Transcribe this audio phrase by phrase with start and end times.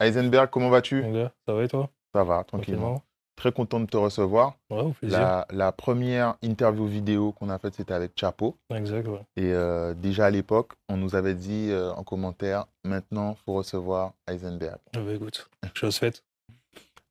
[0.00, 1.02] Heisenberg, comment vas-tu
[1.46, 1.90] ça va et toi?
[2.14, 3.02] Ça va, tranquillement.
[3.36, 4.54] Très content de te recevoir.
[4.68, 5.18] Ouais, au plaisir.
[5.18, 8.56] La, la première interview vidéo qu'on a faite, c'était avec Chapo.
[8.74, 9.20] Exact, ouais.
[9.36, 13.54] Et euh, déjà à l'époque, on nous avait dit euh, en commentaire, maintenant, il faut
[13.54, 14.78] recevoir Heisenberg.
[14.96, 16.24] Ah bah, écoute, chose faite.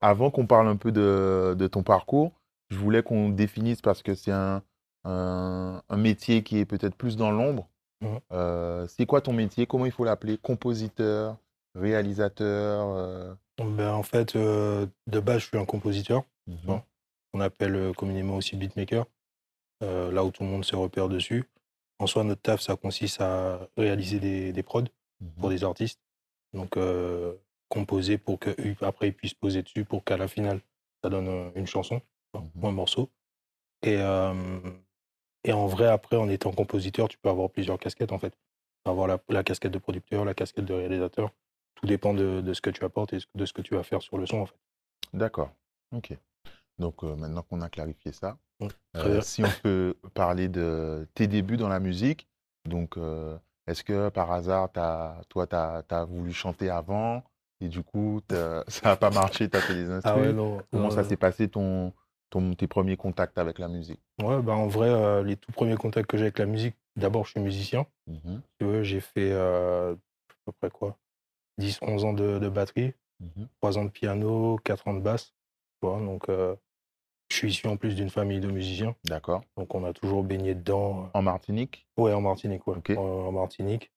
[0.02, 2.34] Avant qu'on parle un peu de, de ton parcours,
[2.70, 4.62] je voulais qu'on définisse, parce que c'est un,
[5.06, 7.70] un, un métier qui est peut-être plus dans l'ombre.
[8.34, 9.66] Euh, c'est quoi ton métier?
[9.66, 10.38] Comment il faut l'appeler?
[10.38, 11.38] Compositeur?
[11.80, 16.24] Réalisateur euh, Ben, en fait, euh, de base, je suis un compositeur.
[16.48, 16.82] Bon.
[17.34, 19.06] On appelle euh, communément aussi beatmaker.
[19.82, 21.44] là où tout le monde se repère dessus.
[22.00, 24.84] En soi, notre taf, ça consiste à réaliser des, des prods
[25.40, 25.56] pour Mhm.
[25.56, 26.00] des artistes.
[26.54, 26.78] Donc,
[27.70, 28.52] composer pour que
[28.84, 30.62] après ils puissent poser dessus pour qu'à la finale,
[31.04, 32.02] ça donne une chanson
[32.34, 33.10] ou un morceau.
[33.84, 34.34] Et, euh,
[35.44, 38.32] et en vrai, après, en étant compositeur, tu peux avoir plusieurs casquettes en fait.
[38.32, 38.38] Tu
[38.84, 41.32] peux avoir la, la casquette de producteur, la casquette de réalisateur.
[41.78, 44.02] Tout dépend de, de ce que tu apportes et de ce que tu vas faire
[44.02, 44.58] sur le son en fait.
[45.14, 45.52] D'accord.
[45.92, 46.18] Ok.
[46.80, 48.38] Donc euh, maintenant qu'on a clarifié ça,
[48.96, 52.28] euh, si on peut parler de tes débuts dans la musique,
[52.66, 57.24] donc euh, est-ce que par hasard, t'as- toi, tu as, voulu chanter avant
[57.62, 60.62] et du coup, ça n'a pas marché, tu as fait des instruments Ah ouais, non.
[60.72, 61.94] Comment ça s'est passé ton,
[62.30, 64.00] ton, tes premiers contacts avec la musique?
[64.22, 67.32] Ouais, bah en vrai, les tout premiers contacts que j'ai avec la musique, d'abord, je
[67.32, 67.86] suis musicien.
[68.60, 69.96] Vois, j'ai fait à
[70.46, 70.98] peu près quoi?
[71.58, 73.48] 10, 11 ans de, de batterie, mhm.
[73.62, 75.34] 3 ans de piano, 4 ans de basse.
[75.82, 76.56] Tu vois, donc, euh,
[77.30, 78.96] je suis issu en plus d'une famille de musiciens.
[79.06, 79.44] D'accord.
[79.58, 81.10] Donc, on a toujours baigné dedans.
[81.14, 81.88] En Martinique?
[81.98, 82.98] Ouais, en Martinique, ouais.
[82.98, 83.92] En, en Martinique.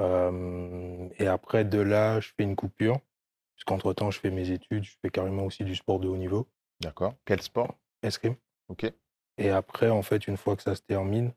[0.00, 3.00] Euh, et après, de là, je fais une coupure.
[3.54, 6.46] Puisqu'entre-temps, je fais mes études, je fais carrément aussi du sport de haut niveau,
[6.80, 7.14] D'accord.
[7.24, 7.74] Quel sport?
[8.02, 8.36] Escrime.
[8.68, 8.92] Ok.
[9.38, 11.32] Et après, en fait, une fois que ça se termine,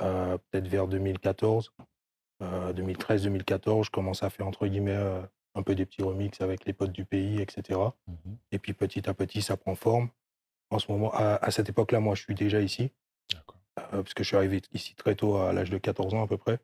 [0.00, 1.84] euh, peut-être vers 2014, euh,
[2.40, 5.20] 2013-2014, je commence à faire, entre guillemets, euh,
[5.54, 7.78] un peu des petits remixes avec les potes du pays, etc.
[8.06, 8.36] Mhm.
[8.52, 10.08] Et puis petit à petit, ça prend forme.
[10.70, 12.92] En ce moment, à, à cette époque-là, moi, je suis déjà ici,
[13.78, 16.26] euh, parce que je suis arrivé ici très tôt, à l'âge de 14 ans à
[16.26, 16.58] peu près.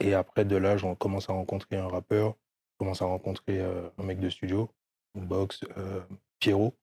[0.00, 2.36] Et après, de là, on commence à rencontrer un rappeur,
[2.72, 4.70] je commence à rencontrer euh, un mec de studio,
[5.14, 6.00] Box, euh,
[6.38, 6.74] Pierrot.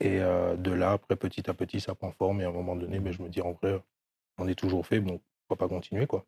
[0.00, 2.40] Et euh, de là, après, petit à petit, ça prend forme.
[2.40, 3.82] Et à un moment donné, ben, je me dis, en vrai,
[4.38, 6.26] on est toujours fait, bon, pourquoi pas continuer, quoi.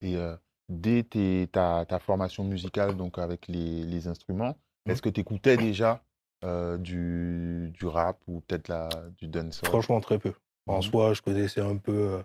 [0.00, 0.36] Et euh,
[0.68, 4.56] dès tes- ta, ta formation musicale, donc avec les, les instruments,
[4.86, 4.92] Mhm.
[4.92, 6.04] est-ce que tu écoutais déjà
[6.44, 9.70] euh, du, du rap ou peut-être du dancehall?
[9.70, 10.32] Franchement, très peu.
[10.66, 10.82] En Mhm.
[10.82, 12.22] soi, je connaissais un peu euh,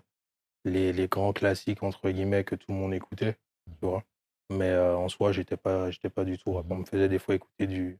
[0.64, 3.36] les, les grands classiques, entre guillemets, que tout le monde écoutait,
[3.80, 4.04] tu vois.
[4.50, 6.66] Mais euh, en soi, j'étais pas, j'étais pas du tout rap.
[6.70, 7.98] On me faisait des fois écouter du,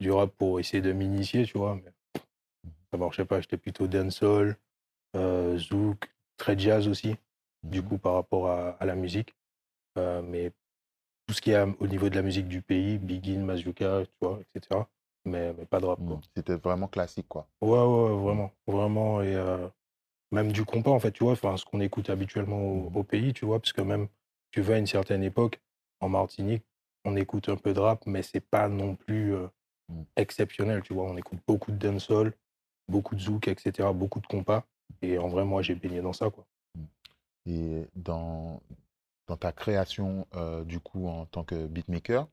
[0.00, 1.76] du rap pour essayer de m'initier, tu vois.
[1.76, 1.92] Mais
[2.92, 3.40] ça marchait pas.
[3.40, 4.56] J'étais plutôt dancehall,
[5.16, 7.16] euh, zouk, très jazz aussi,
[7.62, 9.34] du coup, par rapport à, à la musique.
[9.98, 10.52] Euh, mais
[11.26, 14.40] tout ce qui est au niveau de la musique du pays, Bigin, Mazzuka, tu vois,
[14.54, 14.80] etc.
[15.24, 15.98] Mais, mais pas de rap.
[16.00, 16.20] Mhm.
[16.36, 17.48] C'était vraiment classique, quoi.
[17.62, 19.22] Ouais, ouais, ouais, vraiment, vraiment.
[19.22, 19.68] Et euh,
[20.32, 22.96] même du compas, en fait, tu vois, ce qu'on écoute habituellement au, Mhm.
[22.96, 24.08] au pays, tu vois, parce que même,
[24.50, 25.60] tu vas à une certaine époque,
[26.00, 26.64] en Martinique,
[27.06, 29.46] on écoute un peu de rap, mais c'est pas non plus euh,
[30.16, 31.04] exceptionnel, tu vois.
[31.04, 32.34] On écoute beaucoup de dancehall,
[32.88, 34.64] beaucoup de zouk, etc., beaucoup de compas.
[35.00, 36.46] Et en vrai, moi, j'ai baigné dans ça, quoi.
[37.46, 38.60] Et dans,
[39.26, 42.28] dans ta création, euh, du coup, en tant que beatmaker,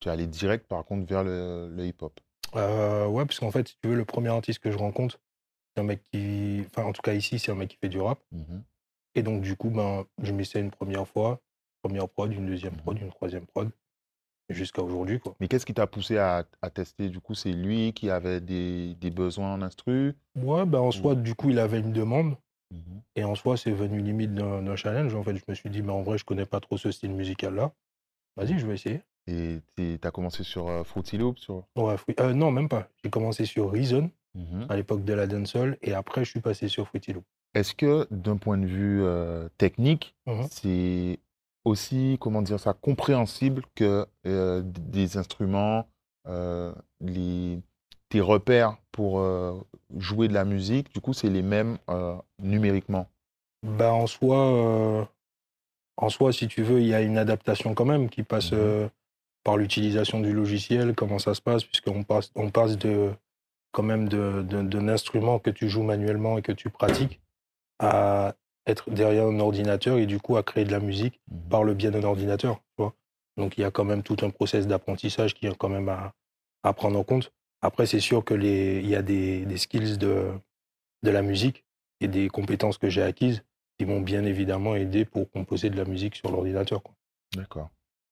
[0.00, 2.18] tu es allé direct, par contre, vers le, le hip-hop?
[2.56, 5.18] Euh, ouais, parce qu'en fait, si tu veux, le premier artiste que je rencontre,
[5.74, 6.62] c'est un mec qui.
[6.66, 8.20] Enfin, en tout cas, ici, c'est un mec qui fait du rap.
[8.32, 8.62] Mhm.
[9.14, 11.40] Et donc, du coup, ben, je m'essaie une première fois,
[11.82, 12.80] première prod, une deuxième Mhm.
[12.80, 13.70] prod, une troisième prod,
[14.48, 15.34] jusqu'à aujourd'hui, quoi.
[15.40, 17.08] Mais qu'est-ce qui t'a poussé à, à tester?
[17.08, 20.14] Du coup, c'est lui qui avait des, des besoins en instru?
[20.34, 22.36] Ouais, ben, en soi, du coup, il avait une demande.
[23.16, 25.14] Et en soi, c'est venu limite d'un challenge.
[25.14, 27.12] En fait, je me suis dit, mais en vrai, je connais pas trop ce style
[27.12, 27.72] musical-là.
[28.36, 29.02] Vas-y, je vais essayer.
[29.26, 31.64] Et tu as commencé sur euh, Fruity Loop sur...
[31.76, 32.88] Ouais, euh, non, même pas.
[33.04, 34.66] J'ai commencé sur Reason Mhm.
[34.70, 37.24] à l'époque de la dancehall et après, je suis passé sur Fruity Loop.
[37.54, 40.46] Est-ce que d'un point de vue euh, technique, Mhm.
[40.50, 41.18] c'est
[41.66, 45.86] aussi, comment dire ça, compréhensible que euh, des instruments,
[47.00, 47.60] les,
[48.12, 49.58] tes repères pour euh,
[49.96, 53.06] jouer de la musique, du coup, c'est les mêmes euh, numériquement
[53.62, 55.04] Bah, en soi, euh,
[55.96, 58.90] en soi, si tu veux, il y a une adaptation quand même qui passe Mhm.
[59.44, 63.12] par l'utilisation du logiciel, comment ça se passe, puisqu'on passe, on passe de,
[63.72, 67.20] quand même de- de- d'un instrument que tu joues manuellement et que tu pratiques
[67.78, 68.34] à
[68.66, 71.48] être derrière un ordinateur et du coup à créer de la musique Mhm.
[71.48, 72.56] par le biais d'un ordinateur.
[72.76, 72.92] Tu vois
[73.38, 76.12] Donc il y a quand même tout un process d'apprentissage qui est quand même à,
[76.62, 77.32] à prendre en compte.
[77.62, 80.32] Après, c'est sûr que les, il y a des, des skills de,
[81.02, 81.64] de la musique
[82.00, 83.44] et des compétences que j'ai acquises
[83.78, 86.82] qui m'ont bien évidemment aidé pour composer de la musique sur l'ordinateur.
[87.34, 87.70] D'accord.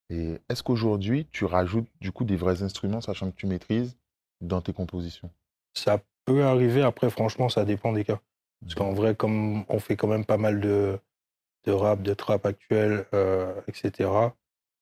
[0.08, 3.96] Et est-ce qu'aujourd'hui, tu rajoutes du coup des vrais instruments, sachant que tu maîtrises,
[4.40, 5.30] dans tes compositions?
[5.74, 8.20] Ça peut arriver, après franchement, ça dépend des cas.
[8.62, 10.98] Parce qu'en vrai, comme on fait quand même pas mal de
[11.64, 14.34] de rap, de trap actuel, heu et cetera,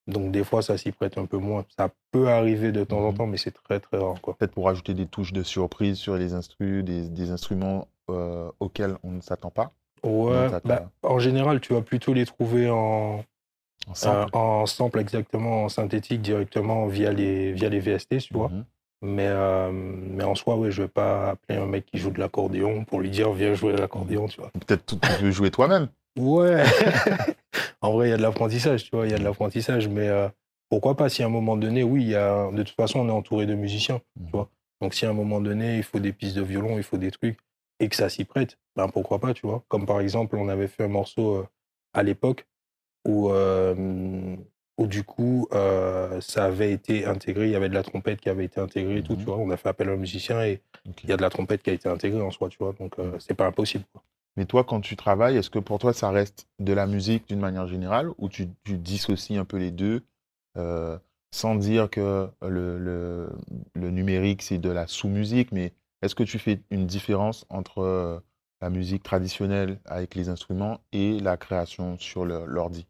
[0.08, 1.64] donc des fois, ça s'y prête un peu moins.
[1.76, 4.16] Ça peut arriver de temps en Mmh temps, mais c'est très, très rare.
[4.20, 8.96] Peut-être pour rajouter des touches de surprise sur les instrus, des des instruments, heu, auxquels
[9.04, 9.72] on ne s'attend pas?
[10.04, 13.24] Ouais, bah, en général, tu vas plutôt les trouver en
[13.86, 14.32] en Heu, sample?
[14.32, 18.48] en sample exactement, en synthétique directement via les via les VST, tu vois?
[18.48, 18.62] Mmh
[19.02, 22.18] Mais, hem, mais en soi, ouais, je vais pas appeler un mec qui joue de
[22.20, 24.50] l'accordéon pour lui dire: «Viens jouer de l'accordéon», tu vois?
[24.66, 25.88] Peut-être tu tu veux jouer toi-même?
[26.16, 26.62] Ouais!
[27.80, 29.06] En vrai, il y a de l'apprentissage, tu vois?
[29.06, 30.28] Il y a de l'apprentissage, mais, heu,
[30.68, 31.08] pourquoi pas?
[31.08, 33.46] Si à un moment donné, oui, il y a de toute façon, on est entouré
[33.46, 34.50] de musiciens, tu vois?
[34.80, 37.10] Donc si à un moment donné, il faut des pistes de violon, il faut des
[37.12, 37.38] trucs
[37.80, 39.64] et que ça s'y prête, ben, pourquoi pas, tu vois?
[39.68, 41.46] Comme par exemple, on avait fait un morceau, heu,
[41.94, 42.46] à l'époque
[43.06, 44.38] où, hem,
[44.78, 45.48] où du coup,
[46.20, 49.02] ça avait été intégré, il y avait de la trompette qui avait été intégrée et
[49.02, 49.38] tout, Mmh tu vois?
[49.38, 50.62] On a fait appel à un musicien et
[51.04, 52.72] il y a de la trompette qui a été intégrée en soi, tu vois?
[52.78, 54.02] Donc, heu, c'est pas impossible, quoi.
[54.38, 57.40] Mais toi, quand tu travailles, est-ce que pour toi, ça reste de la musique d'une
[57.40, 60.02] manière générale ou tu tu dissocies un peu les 2,
[60.56, 60.98] heu,
[61.32, 63.30] sans dire que le le
[63.74, 68.22] le numérique, c'est de la sous-musique, mais est-ce que tu fais une différence entre, heu,
[68.62, 72.88] la musique traditionnelle avec les instruments et la création sur l'ordi?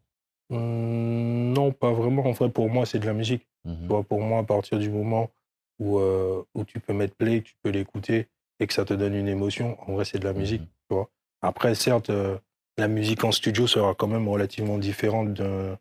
[0.49, 2.25] Mmh, non, pas vraiment.
[2.25, 3.47] En vrai, pour moi, c'est de la musique.
[3.65, 4.01] Mmh?
[4.07, 5.31] Pour moi, à partir du moment
[5.79, 8.27] où, heu, où tu peux mettre play, tu peux l'écouter
[8.59, 10.95] et que ça te donne une émotion, en vrai, c'est de la musique, Mmh tu
[10.95, 11.09] vois?
[11.41, 12.39] Après, certes, heu,
[12.77, 15.75] la musique en studio sera quand même relativement différente de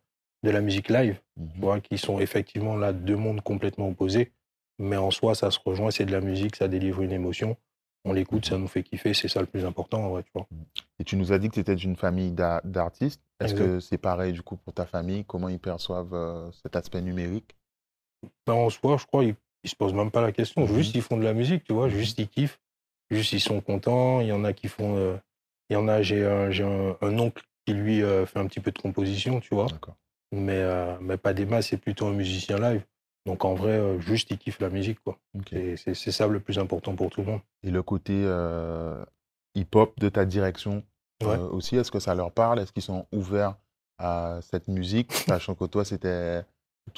[0.44, 1.20] de la musique live,
[1.56, 1.81] vois?
[1.81, 4.32] Qui sont effectivement là 2 mondes complètement opposés,
[4.78, 7.56] mais en soi, ça se rejoint, c'est de la musique, ça délivre une émotion.
[8.05, 10.46] On l'écoute, ça nous fait kiffer, c'est ça le plus important, en vrai, tu vois?
[11.00, 13.22] Et tu nous as dit que tu étais d'une famille d'a d'artistes.
[13.40, 15.25] Est-ce que c'est pareil, du coup, pour ta famille?
[15.25, 17.56] Comment ils perçoivent, heu, cet aspect numérique?
[18.46, 19.34] Ben, en soi, je crois, ils
[19.64, 20.62] ils se posent même pas la question.
[20.62, 21.88] Mmh Juste, ils font de la musique, tu vois?
[21.88, 22.61] Juste, ils kiffent.
[23.11, 24.20] Juste, ils sont contents.
[24.20, 25.19] Il y en a qui font, heu,
[25.70, 28.46] il y en a j'ai un j'ai un un oncle qui lui, heu, fait un
[28.46, 29.66] petit peu de composition, tu vois?
[29.68, 29.96] D'accord.
[30.32, 32.84] Mais, heu, mais pas des masses, c'est plutôt un musicien live.
[33.26, 35.18] Donc en vrai, heu, juste, ils kiffent la musique, quoi.
[35.34, 35.52] OK.
[35.52, 37.40] Et c'est ça le plus important pour tout le monde.
[37.62, 39.04] Et le côté, heu,
[39.54, 40.82] hip-hop de ta direction,
[41.22, 41.36] Ouais.
[41.36, 42.60] aussi, est-ce que ça leur parle?
[42.60, 43.56] Est-ce qu'ils sont ouverts
[43.98, 45.12] à cette musique?
[45.12, 46.44] Sachant que toi, c'était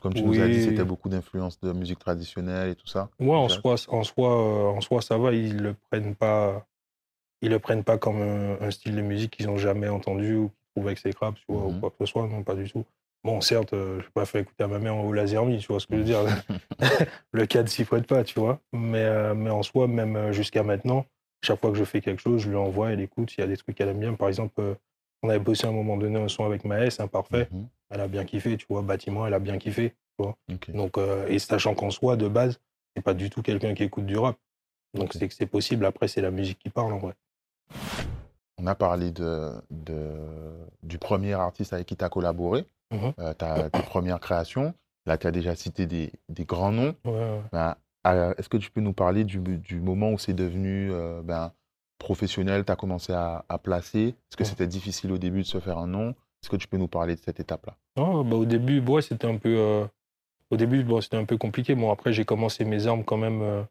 [0.02, 3.10] comme tu nous as dit, c'était beaucoup d'influences de musique traditionnelle et tout ça?
[3.18, 6.66] Ouais, en soi en soi, en soi, ça va, ils le prennent pas
[7.42, 10.48] ils le prennent pas comme un un style de musique qu'ils ont jamais entendu ou
[10.48, 11.66] qu'ils trouvent exécrable, tu vois?
[11.66, 12.84] Ou Mmh quoi que ce soit, non, pas du tout.
[13.24, 15.80] Bon, certes, heu, je vais pas faire écouter à ma mère au Lasermy, tu vois
[15.80, 16.24] ce que je veux dire?
[17.32, 18.60] Le cadre s'y prête pas, tu vois?
[18.72, 21.04] Mais, heu, mais en soi, même, heu, jusqu'à maintenant,
[21.44, 23.46] chaque fois que je fais quelque chose, je lui envoie, elle écoute, il y a
[23.46, 24.14] des trucs qu'elle aime bien.
[24.14, 24.76] Par exemple,
[25.22, 27.48] on avait bossé à un moment donné un son avec Maës, Imparfait.
[27.52, 28.82] Mmh Elle a bien kiffé, tu vois?
[28.82, 30.36] Bâtiment, elle a bien kiffé, tu vois?
[30.68, 30.96] Donc,
[31.28, 32.60] et sachant qu'en soi, de base,
[32.96, 34.36] c'est pas du tout quelqu'un qui écoute du rap.
[34.94, 35.84] Donc c'est que c'est possible.
[35.84, 37.14] Après, c'est la musique qui parle, en vrai.
[38.58, 39.96] On a parlé de de
[40.82, 43.12] du premier artiste avec qui tu as collaboré, Mmh mh.
[43.20, 44.74] heu, ta tes premières créations.
[45.06, 46.94] Là, tu as déjà cité des des grands noms.
[47.04, 47.42] Ouais, ouais.
[47.52, 47.76] Ben,
[48.06, 51.52] heu, est-ce que tu peux nous parler du du moment où c'est devenu, heu, ben,
[51.98, 54.08] professionnel, tu as commencé à à placer?
[54.08, 54.46] Est-ce que Mmh.
[54.46, 56.10] c'était difficile au début de se faire un nom?
[56.10, 57.76] Est-ce que tu peux nous parler de cette étape-là?
[57.96, 58.02] Bah,
[58.36, 59.88] au début, ouais, c'était un peu, heu,
[60.50, 61.74] au début, bon, c'était un peu compliqué.
[61.74, 63.66] Bon, après, j'ai commencé mes armes quand même,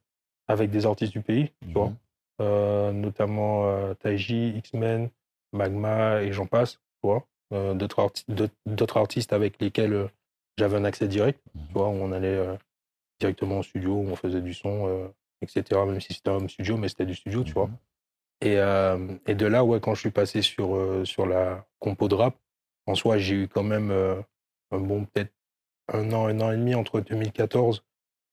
[0.48, 1.88] avec des artistes du pays, tu vois?
[1.88, 1.96] Mmh Heu,
[2.39, 5.10] notamment, heu, Taiji, X-Men,
[5.53, 7.27] Magma et j'en passe, tu vois?
[7.53, 10.10] Heu, d'autres arti d'autres d'autres artistes avec lesquels,
[10.58, 11.89] j'avais un accès direct, tu Mmh vois?
[11.89, 12.58] Où on allait,
[13.19, 15.86] directement au studio, où on faisait du son, heu et cetera.
[15.86, 17.67] Même si c'était un home studio, mais c'était du studio, tu vois?
[17.67, 17.75] Mmh
[18.41, 18.55] Et
[19.31, 22.38] et de là, ouais, quand je suis passé sur, sur la compo de rap,
[22.88, 23.91] en soi, j'ai eu quand même,
[24.72, 25.34] un bon peut-être
[25.89, 27.84] un an, un an et demi entre 2014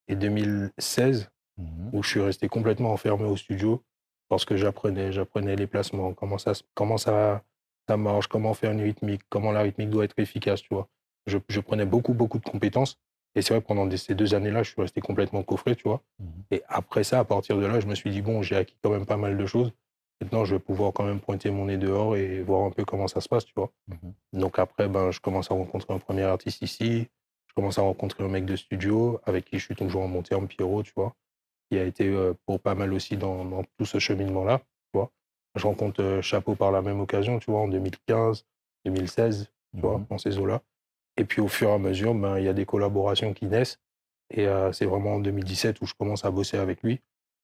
[0.08, 3.82] et 2016 Mmh où je suis resté complètement enfermé au studio
[4.28, 7.42] parce que j'apprenais j'apprenais les placements, comment ça comment ça
[7.88, 10.88] ça marche, comment faire une rythmique, comment la rythmique doit être efficace, tu vois?
[11.26, 12.98] Je je prenais beaucoup, beaucoup de compétences
[13.34, 16.02] et c'est vrai pendant des ces 2 années-là, je suis resté complètement coffré, tu vois?
[16.18, 18.76] Mmh Et après ça, à partir de là, je me suis dit: «Bon, j'ai acquis
[18.82, 19.72] quand même pas mal de choses.
[20.20, 23.08] Maintenant, je vais pouvoir quand même pointer mon nez dehors et voir un peu comment
[23.08, 23.70] ça se passe», tu vois?
[23.88, 23.94] Mmh
[24.40, 27.08] Donc après, ben, je commence à rencontrer un premier artiste ici,
[27.48, 30.22] je commence à rencontrer un mec de studio avec qui je suis toujours en bon
[30.22, 31.14] terme, Pierrot, tu vois?
[31.70, 32.14] Qui a été,
[32.46, 34.60] pour pas mal aussi dans dans tout ce cheminement-là?
[35.58, 37.60] Je rencontre, Chapeau par la même occasion, tu vois?
[37.60, 39.96] En 2015-2016, tu vois?
[39.98, 40.62] Mmh Dans ces eaux-là
[41.16, 43.80] et puis au fur et à mesure, ben, il y a des collaborations qui naissent
[44.30, 47.00] et c'est vraiment en 2017 où je commence à bosser avec lui,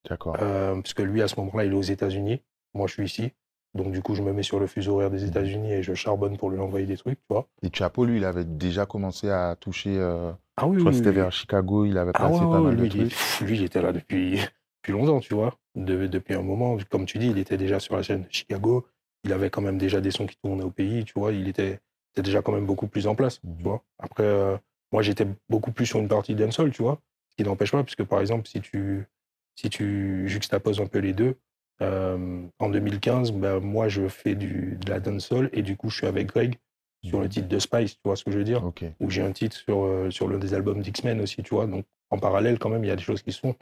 [0.08, 0.36] D'accord.
[0.36, 2.42] parce que lui, à ce moment-là, il est aux États-Unis,
[2.74, 3.32] moi, je suis ici
[3.74, 6.36] Donc, du coup, je me mets sur le fuseau horaire des États-Unis et je charbonne
[6.36, 7.48] pour lui envoyer des trucs, tu vois.
[7.62, 9.96] Et Chapo, lui, il avait déjà commencé à toucher.
[9.98, 11.16] euh, Ah oui, je crois que oui, c'était oui.
[11.16, 13.40] vers Chicago, il avait Ah ouais, pas ouais, mal lui, de trucs.
[13.48, 14.38] lui, il était là depuis,
[14.82, 15.54] depuis longtemps, tu vois.
[15.74, 18.86] De- depuis un moment, comme tu dis, il était déjà sur la scène de Chicago.
[19.24, 21.32] Il avait quand même déjà des sons qui tournaient au pays, tu vois.
[21.32, 21.80] Il était,
[22.12, 23.56] était déjà quand même beaucoup plus en place, Mhm.
[23.56, 23.82] tu vois.
[23.98, 24.56] Après, euh,
[24.92, 27.00] moi, j'étais beaucoup plus sur une partie dancehall, tu vois.
[27.30, 29.06] Ce qui n'empêche pas, puisque par exemple, si tu,
[29.54, 31.36] si tu juxtaposes un peu les deux,
[31.82, 35.96] euh, en 2015, ben, moi, je fais du, de la dancehall et du coup, je
[35.96, 36.56] suis avec Greg
[37.04, 38.64] sur le titre de Spice, tu vois ce que je veux dire?
[38.64, 38.84] Ok.
[39.00, 41.66] où j'ai un titre sur, euh, sur l'un des albums d'X-Men aussi, tu vois.
[41.66, 43.54] Donc, en parallèle, quand même, il y a des choses qui se font.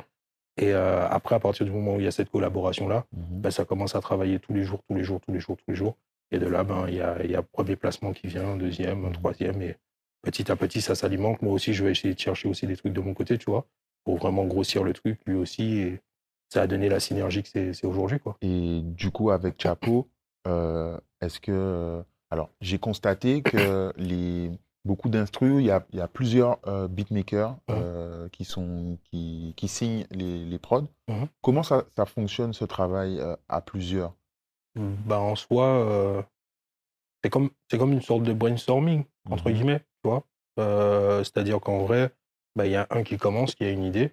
[0.59, 3.65] Et euh, après, à partir du moment où il y a cette collaboration-là, ben, ça
[3.65, 5.97] commence à travailler tous les jours, tous les jours, tous les jours, tous les jours.
[6.33, 9.05] Et de là, ben, il y a, y a premier placement qui vient, un deuxième,
[9.05, 9.15] un Mhm.
[9.15, 9.62] troisième.
[9.62, 9.77] Et
[10.23, 11.41] petit à petit, ça s'alimente.
[11.41, 13.65] Moi aussi, je vais essayer de chercher aussi des trucs de mon côté, tu vois,
[14.05, 15.79] pour vraiment grossir le truc, lui aussi.
[15.79, 16.00] Et
[16.52, 18.37] ça a donné la synergie que c'est aujourd'hui, quoi.
[18.42, 20.09] Et du coup, avec Chapo,
[20.47, 21.52] euh, est-ce que.
[21.52, 24.50] euh, Alors, j'ai constaté que les,
[24.85, 29.54] beaucoup d'instrus, il y a, il y a plusieurs euh, beatmakers euh, qui, sont, qui,
[29.57, 30.88] qui signent les, les prods.
[31.09, 31.28] Mhm.
[31.42, 34.14] Comment ça, ça fonctionne ce travail à plusieurs?
[34.76, 36.25] Ben, en soi,
[37.23, 39.54] c'est comme, c'est comme une sorte de brainstorming, entre Mhm.
[39.54, 40.25] guillemets, tu vois.
[41.25, 42.11] C'est-à-dire qu'en vrai,
[42.57, 44.12] ben, il y a un qui commence, qui a une idée,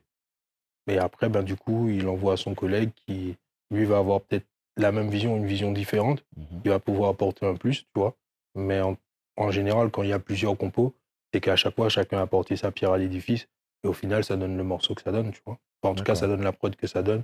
[0.88, 3.36] et après, ben, du coup, il envoie à son collègue qui,
[3.72, 4.46] lui, va avoir peut-être
[4.78, 6.62] la même vision, une vision différente, Mhm.
[6.66, 8.16] il va pouvoir apporter un plus, tu vois.
[8.56, 8.96] Mais en,
[9.38, 10.94] en général, quand il y a plusieurs compos,
[11.34, 13.48] c'est qu'à chaque fois, chacun a apporté sa pierre à l'édifice,
[13.84, 15.58] et au final, ça donne le morceau que ça donne, tu vois.
[15.82, 17.24] Enfin, en tout cas, ça donne la prod que ça donne,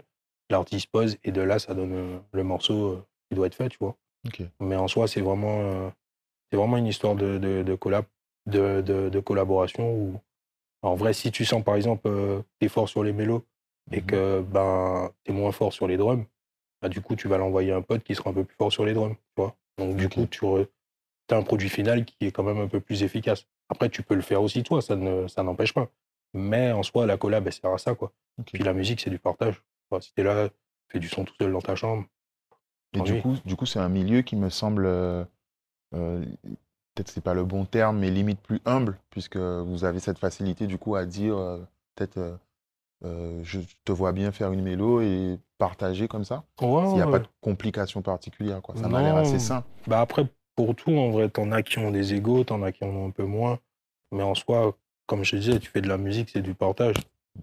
[0.49, 3.69] l'artiste pose, et de là, ça donne euh, le morceau euh, qui doit être fait,
[3.69, 3.95] tu vois.
[4.59, 5.89] Mais en soi, c'est vraiment, euh,
[6.51, 8.05] c'est vraiment une histoire de, de, de collab,
[8.45, 10.19] de, de, collaboration où,
[10.81, 13.43] en vrai, si tu sens par exemple, euh, tu es fort sur les mélos
[13.91, 14.05] et Mhm.
[14.05, 16.25] que ben, tu es moins fort sur les drums,
[16.81, 18.71] bah, du coup, tu vas l'envoyer à un pote qui sera un peu plus fort
[18.71, 19.15] sur les drums.
[19.15, 19.55] Tu vois?
[19.77, 23.03] Donc, du coup, tu as un produit final qui est quand même un peu plus
[23.03, 23.45] efficace.
[23.69, 25.89] Après, tu peux le faire aussi toi, ça ne ça n'empêche pas.
[26.33, 27.95] Mais en soi, la collab, elle sert à ça.
[27.95, 28.11] Quoi.
[28.45, 29.63] Puis la musique, c'est du partage.
[29.89, 30.49] Enfin, si tu es là,
[30.89, 32.05] fais du son tout seul dans ta chambre.
[32.93, 35.23] Et du coup, du coup, c'est un milieu qui me semble, euh,
[35.95, 36.23] euh,
[36.93, 40.67] peut-être c'est pas le bon terme, mais limite plus humble, puisque vous avez cette facilité
[40.67, 41.59] du coup à dire, euh,
[41.95, 42.35] peut-être, euh,
[43.05, 47.01] euh, je te vois bien faire une mélo et partager comme ça, Ouais, s'il n'y
[47.01, 47.11] a ouais.
[47.11, 48.75] pas de complications particulières, quoi.
[48.75, 49.63] Ça m'a l'air assez sain.
[49.87, 52.83] Bah après, pour tout, en vrai, t'en as qui ont des égaux, t'en as qui
[52.83, 53.59] en ont un peu moins.
[54.11, 54.75] Mais en soi,
[55.07, 56.95] comme je te disais, tu fais de la musique, c'est du partage.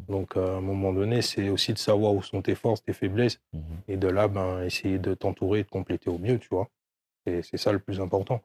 [0.09, 2.93] Donc, euh, à un moment donné, c'est aussi de savoir où sont tes forces, tes
[2.93, 3.41] faiblesses.
[3.53, 3.63] Mhm.
[3.89, 6.69] Et de là, ben, essayer de t'entourer et de compléter au mieux, tu vois.
[7.27, 8.41] Et c'est ça le plus important.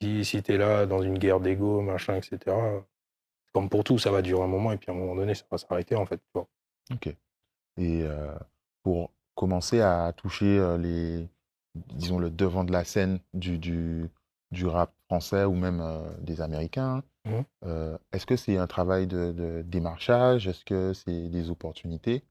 [0.00, 2.54] Si, si tu es là dans une guerre d'ego, machin, etc.,
[3.52, 5.44] comme pour tout, ça va durer un moment et puis à un moment donné, ça
[5.50, 6.18] va s'arrêter, en fait.
[6.18, 6.46] Tu vois.
[6.92, 7.06] Ok.
[7.78, 8.34] Et euh,
[8.82, 11.28] pour commencer à toucher les,
[11.74, 14.10] disons, le devant de la scène du, du,
[14.50, 15.82] du rap français ou même
[16.20, 17.02] des Américains,
[17.64, 20.48] euh, est-ce que c'est un travail de, de démarchage?
[20.48, 22.24] Est-ce que c'est des opportunités?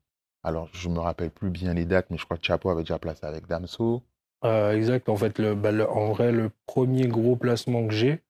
[0.44, 3.00] Alors, je me rappelle plus bien les dates, mais je crois que Chapo avait déjà
[3.00, 4.04] placé avec Damso.
[4.46, 5.10] Euh, exact.
[5.10, 8.22] En fait, le, bah, le- en vrai, le premier gros placement que j'ai,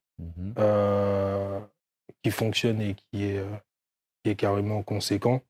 [0.58, 1.60] euh,
[2.24, 3.44] qui fonctionne et qui est,
[4.24, 5.42] qui est carrément conséquent,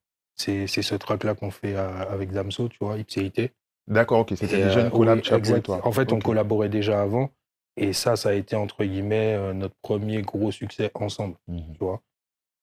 [0.41, 3.51] c'est ce track-là qu'on fait à- avec Damso, tu vois, Ipséité.
[3.87, 5.81] D'accord, ok, c'était déjà euh, une collab oui, toi.
[5.83, 7.31] En fait, on collaborait déjà avant.
[7.77, 11.73] Et ça, ça a été, entre guillemets, euh, notre premier gros succès ensemble, Mhm.
[11.73, 12.01] tu vois.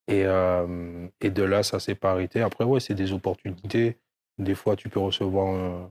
[0.08, 2.40] Et, euh, et de là, ça s'est pas arrêté.
[2.42, 3.98] Après, ouais, c'est des opportunités.
[4.38, 5.90] Des fois, tu peux recevoir un,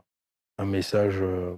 [0.60, 1.56] un message euh,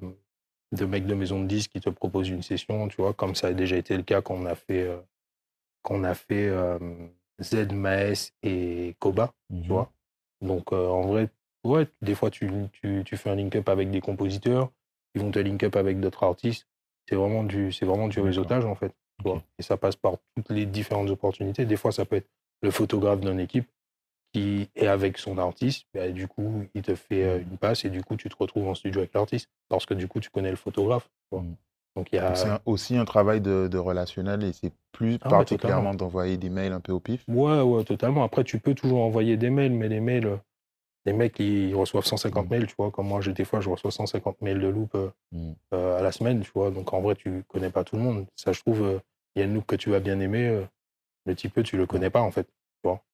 [0.72, 3.48] de mec de maison de disques qui te propose une session, tu vois, comme ça
[3.48, 4.98] a déjà été le cas quand on a fait, euh,
[5.84, 6.80] quand on a fait euh,
[7.42, 9.92] Z, Maes et Koba, tu vois.
[10.42, 11.30] Donc, euh, en vrai,
[11.64, 14.72] ouais, des fois, tu, tu, tu fais un link-up avec des compositeurs,
[15.16, 16.68] ils vont te link-up avec d'autres artistes.
[17.10, 18.94] C'est vraiment du, c'est vraiment du réseautage, en fait.
[19.58, 21.66] Et ça passe par toutes les différentes opportunités.
[21.66, 22.30] Des fois, ça peut être
[22.62, 23.68] le photographe d'une équipe
[24.34, 25.88] qui est avec son artiste.
[25.94, 28.68] bah, du coup, il te fait euh, une passe et du coup, tu te retrouves
[28.68, 29.50] en studio avec l'artiste.
[29.70, 31.10] Parce que du coup, tu connais le photographe.
[31.98, 32.28] Donc, il y a.
[32.28, 36.38] Donc, C'est aussi un travail de, de relationnel et c'est plus Ah ouais, particulièrement d'envoyer
[36.38, 37.26] des mails un peu au pif.
[37.28, 38.24] Ouais, ouais, totalement.
[38.24, 40.38] Après, tu peux toujours envoyer des mails, mais les mails, euh,
[41.06, 42.50] les mecs, ils reçoivent 150 Mm.
[42.52, 42.92] mails, tu vois.
[42.92, 45.54] Comme moi, j'ai des fois, je reçois 150 mails de loop euh, Mm.
[45.74, 46.70] euh, à la semaine, tu vois.
[46.70, 48.28] Donc, en vrai, tu connais pas tout le monde.
[48.36, 49.00] Ça, je trouve, euh,
[49.36, 50.66] il y a une loop que tu vas bien aimer.
[51.26, 52.48] le type, tu le connais pas, en fait.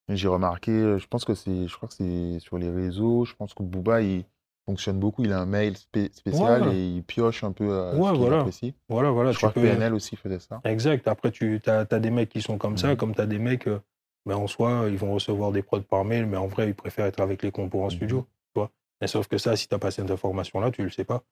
[0.09, 3.33] Et J'ai remarqué, je pense que c'est, je crois que c'est sur les réseaux, je
[3.35, 4.25] pense que Booba, il
[4.65, 6.75] fonctionne beaucoup, il a un mail spé- spécial Ouais.
[6.75, 8.39] et il pioche un peu euh, Ouais, ce voilà.
[8.39, 8.73] apprécie.
[8.89, 9.31] Voilà, voilà.
[9.31, 9.61] je tu crois peux...
[9.61, 10.61] que PNL aussi faisait ça.
[10.63, 11.07] Exact.
[11.07, 12.97] Après, tu as, des mecs qui sont comme ça, Mhm.
[12.97, 13.79] comme tu as des mecs, euh,
[14.25, 17.05] ben, en soi, ils vont recevoir des prods par mail, mais en vrai, ils préfèrent
[17.07, 17.91] être avec les compos en Mhm.
[17.91, 18.27] studio.
[18.53, 21.03] Tu vois mais sauf que ça, si tu n'as pas cette information-là, tu le sais
[21.03, 21.23] pas.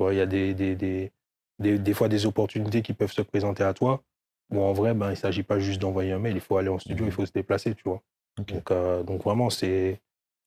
[0.00, 1.12] Il y a des, des, des,
[1.60, 4.02] des, des fois des opportunités qui peuvent se présenter à toi,
[4.50, 6.70] où en vrai, ben, il ne s'agit pas juste d'envoyer un mail, il faut aller
[6.70, 7.12] en studio, il Mhm.
[7.12, 8.02] faut se déplacer, tu vois.
[8.40, 8.52] Ok.
[8.52, 10.00] Donc, euh, donc vraiment, c'est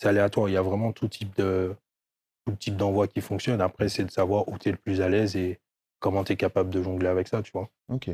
[0.04, 0.50] aléatoire.
[0.50, 1.74] Il y a vraiment tout type de
[2.46, 3.62] tout type d'envoi qui fonctionne.
[3.62, 5.60] Après, c'est de savoir où tu es le plus à l'aise et
[6.00, 7.70] comment tu es capable de jongler avec ça, tu vois.
[7.90, 8.10] Ok.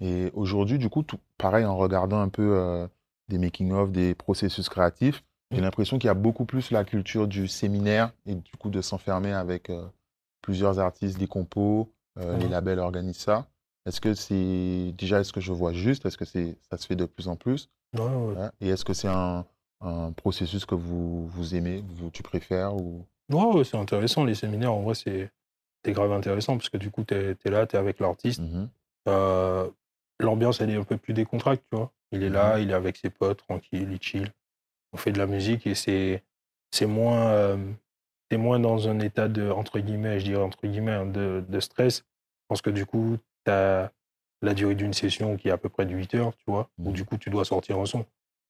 [0.00, 2.86] Et aujourd'hui, du coup, tout, pareil, en regardant un peu euh,
[3.28, 5.22] des making-of, des processus créatifs,
[5.52, 5.64] j'ai Mm.
[5.64, 9.32] l'impression qu'il y a beaucoup plus la culture du séminaire et du coup de s'enfermer
[9.32, 9.86] avec euh,
[10.42, 12.50] plusieurs artistes, des compos, euh, les Mhm.
[12.50, 13.46] labels organisent ça.
[13.86, 16.04] Est-ce que c'est déjà, est-ce que je vois juste?
[16.04, 17.70] Est-ce que c'est, ça se fait de plus en plus?
[17.96, 18.48] Ouais, ouais.
[18.60, 19.46] Et est-ce que c'est un,
[19.80, 23.06] un processus que vous, vous aimez, vous, tu préfères ou...
[23.32, 24.24] Ouais, ouais, c'est intéressant.
[24.24, 25.30] Les séminaires, en vrai, c'est
[25.92, 28.40] grave intéressant parce que du coup, tu es, là, tu es avec l'artiste.
[28.40, 28.68] Mhm.
[29.08, 29.68] Euh,
[30.18, 31.92] L'ambiance, elle est un peu plus décontractée, tu vois.
[32.10, 34.32] Il est là, il est avec ses potes, tranquille, il chill.
[34.92, 36.22] On fait de la musique et c'est
[36.72, 37.56] c'est moins, euh,
[38.30, 41.60] t'es moins dans un état de, entre guillemets, je dirais entre guillemets, hein, de, de
[41.60, 42.04] stress.
[42.48, 43.92] Parce que du coup, tu as
[44.42, 46.88] la durée d'une session qui est à peu près de 8 heures, tu vois, où
[46.88, 46.92] Mhm.
[46.94, 48.06] du coup, tu dois sortir un son.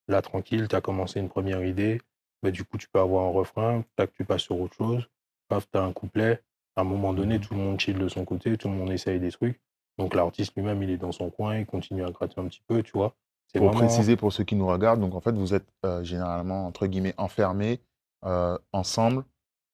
[0.09, 2.01] Là, tranquille, tu as commencé une première idée,
[2.43, 5.09] bah, du coup, tu peux avoir un refrain, tac, tu passes sur autre chose,
[5.49, 6.43] paf, tu as un couplet.
[6.77, 7.41] À un moment donné, Mhm.
[7.41, 9.61] tout le monde chill de son côté, tout le monde essaye des trucs.
[9.99, 12.83] Donc l'artiste lui-même, il est dans son coin, il continue à gratter un petit peu,
[12.83, 13.15] tu vois.
[13.55, 13.81] Pour vraiment...
[13.87, 17.15] préciser pour ceux qui nous regardent, donc en fait, vous êtes euh, généralement, entre guillemets,
[17.17, 17.81] enfermés
[18.25, 19.25] euh, ensemble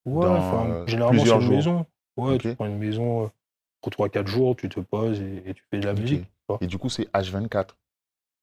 [0.05, 1.51] Ouais, dans, enfin, euh, généralement c'est une jours.
[1.57, 1.87] maison.
[2.17, 3.31] Ouais, tu prends une maison
[3.81, 6.25] pour 3-4 jours, tu te poses et, et tu fais de la musique.
[6.61, 7.71] Et du coup, c'est H24.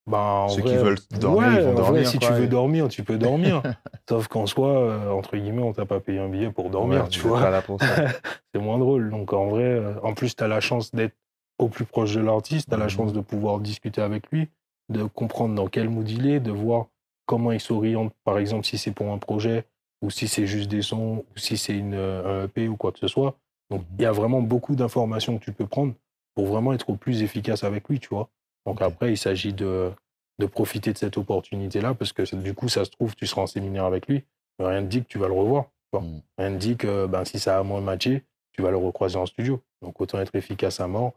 [0.10, 2.48] Bah, Ceux qui veulent dormir, ouais, ils vont en vrai, dormir, si quoi, tu veux
[2.48, 3.62] dormir, tu peux dormir.
[4.10, 7.10] Sauf qu'en soi, euh, entre guillemets, on t'a pas payé un billet pour dormir, Ouais,
[7.10, 7.64] tu vois.
[8.54, 9.12] c'est moins drôle.
[9.12, 11.16] Donc en vrai, euh, en plus, tu as la chance d'être
[11.60, 12.90] au plus proche de l'artiste, tu as la Mhm.
[12.90, 14.48] chance de pouvoir discuter avec lui,
[14.90, 16.88] de comprendre dans quel mood il est, de voir
[17.28, 19.66] comment il s'oriente, par exemple, si c'est pour un projet,
[20.02, 22.92] ou si c'est juste des sons, ou si c'est une, euh, un EP ou quoi
[22.92, 23.36] que ce soit.
[23.70, 23.88] Donc Mhm.
[24.00, 25.94] il y a vraiment beaucoup d'informations que tu peux prendre
[26.34, 28.30] pour vraiment être au plus efficace avec lui, tu vois.
[28.66, 29.92] Donc après, il s'agit de,
[30.40, 33.48] de profiter de cette opportunité-là, parce que du coup, ça se trouve, tu seras en
[33.48, 34.24] séminaire avec lui,
[34.58, 35.66] mais rien ne dit que tu vas le revoir.
[35.66, 36.02] tu vois.
[36.02, 36.22] Mm.
[36.38, 39.26] Rien ne dit que ben, si ça a moins matché, tu vas le recroiser en
[39.26, 39.62] studio.
[39.82, 41.14] Donc autant être efficace à mort.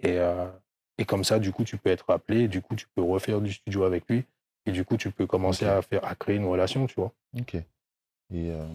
[0.00, 0.46] Et, euh,
[0.98, 3.52] et comme ça, du coup, tu peux être appelé, du coup, tu peux refaire du
[3.52, 4.24] studio avec lui.
[4.66, 7.12] Et du coup, tu peux commencer à, faire, à créer une relation, tu vois.
[7.38, 7.54] Ok.
[7.54, 7.64] Et
[8.34, 8.66] euh,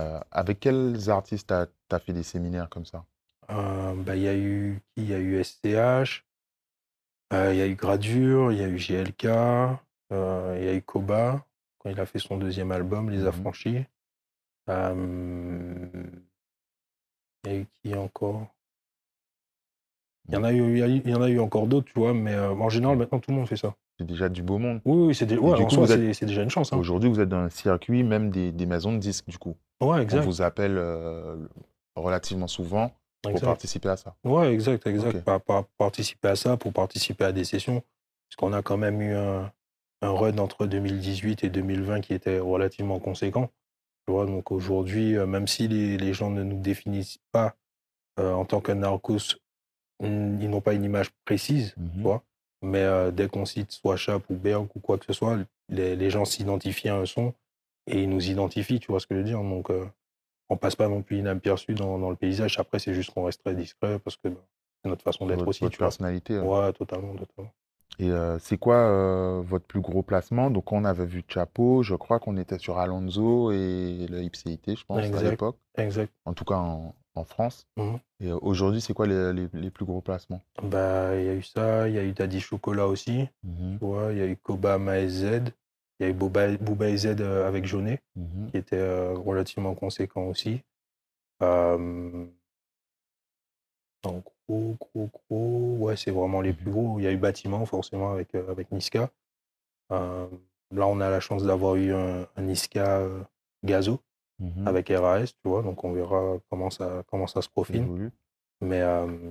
[0.00, 3.04] euh, avec quels artistes t'as as fait des séminaires comme ça?
[3.48, 6.24] Bah, Il y a eu Il y a eu SCH,
[7.32, 9.24] il y a eu Gradure, il y a eu GLK,
[10.12, 11.44] euh, il y a eu Koba,
[11.78, 13.26] quand il a fait son deuxième album, Les Mhm.
[13.26, 13.84] Affranchis.
[14.70, 15.76] Euh,
[17.44, 18.46] il y a eu qui encore
[20.30, 22.34] il y, en a eu, il y en a eu encore d'autres, tu vois, mais
[22.34, 23.74] euh, en général, maintenant, tout le monde fait ça.
[23.98, 24.82] C'est déjà du beau monde.
[24.84, 26.70] Oui, oui, c'est dé- ouais, êtes- déjà une chance.
[26.70, 26.76] Hein.
[26.76, 29.56] Aujourd'hui, vous êtes dans un circuit même des, des maisons de disques, du coup.
[29.80, 30.20] Ouais, On exact.
[30.26, 31.34] vous appelle euh,
[31.96, 33.46] relativement souvent pour exact.
[33.46, 34.14] participer à ça.
[34.24, 35.16] Ouais, exact, exact.
[35.16, 35.24] Ok.
[35.24, 37.82] Par- par- participer à ça, pour participer à des sessions.
[38.28, 39.50] Parce qu'on a quand même eu un,
[40.02, 43.50] un run entre 2018 et 2020 qui était relativement conséquent.
[44.06, 47.56] Tu vois, donc aujourd'hui, euh, même si les, les gens ne nous définissent pas
[48.20, 49.36] euh, en tant que narcos,
[50.00, 51.90] ils n'ont pas une image précise, Mhm.
[51.94, 52.22] tu vois.
[52.62, 55.94] Mais euh, dès qu'on cite soit Chap ou Berg ou quoi que ce soit, les,
[55.96, 57.34] les gens s'identifient à un son
[57.86, 59.40] et ils nous identifient, tu vois ce que je veux dire.
[59.42, 59.86] Donc, euh,
[60.50, 62.58] on passe pas non plus inaperçu dans, dans le paysage.
[62.58, 64.40] Après, c'est juste qu'on reste très discret parce que bah,
[64.82, 65.86] c'est notre façon d'être aussi, votre tu vois.
[65.88, 66.38] personnalité.
[66.38, 67.52] Ouais, totalement, totalement.
[67.98, 70.50] Et euh, c'est quoi euh, votre plus gros placement?
[70.50, 74.84] Donc, on avait vu Chapo, je crois qu'on était sur Alonso et le Ipséité, je
[74.84, 75.56] pense, à l'époque.
[75.76, 76.12] Exact.
[76.24, 77.66] En tout cas, en, en France.
[77.76, 77.98] Mhm.
[78.20, 80.42] Et euh, aujourd'hui, c'est quoi les, les- les plus gros placements?
[80.62, 84.12] Bah, il y a eu ça, il y a eu Daddy Chocolat aussi, tu vois.
[84.12, 85.26] Il y a eu Koba Maez Z,
[85.98, 88.00] il y a eu Booba et Z euh, avec Jaunet.
[88.16, 88.50] mhm.
[88.50, 90.60] qui était euh, relativement conséquent aussi.
[91.42, 92.26] Euh,
[94.04, 96.56] en gros, gros, gros, ouais, c'est vraiment les Mhm.
[96.56, 96.98] plus gros.
[96.98, 99.10] Il y a eu Bâtiment, forcément, avec, euh, avec Niska.
[99.90, 103.02] Là, on a la chance d'avoir eu un, un Niska
[103.64, 104.00] Gazo
[104.38, 104.68] Mhm.
[104.68, 107.88] avec RAS, tu vois, donc on verra comment ça, comment ça se profile.
[108.60, 108.82] Mais,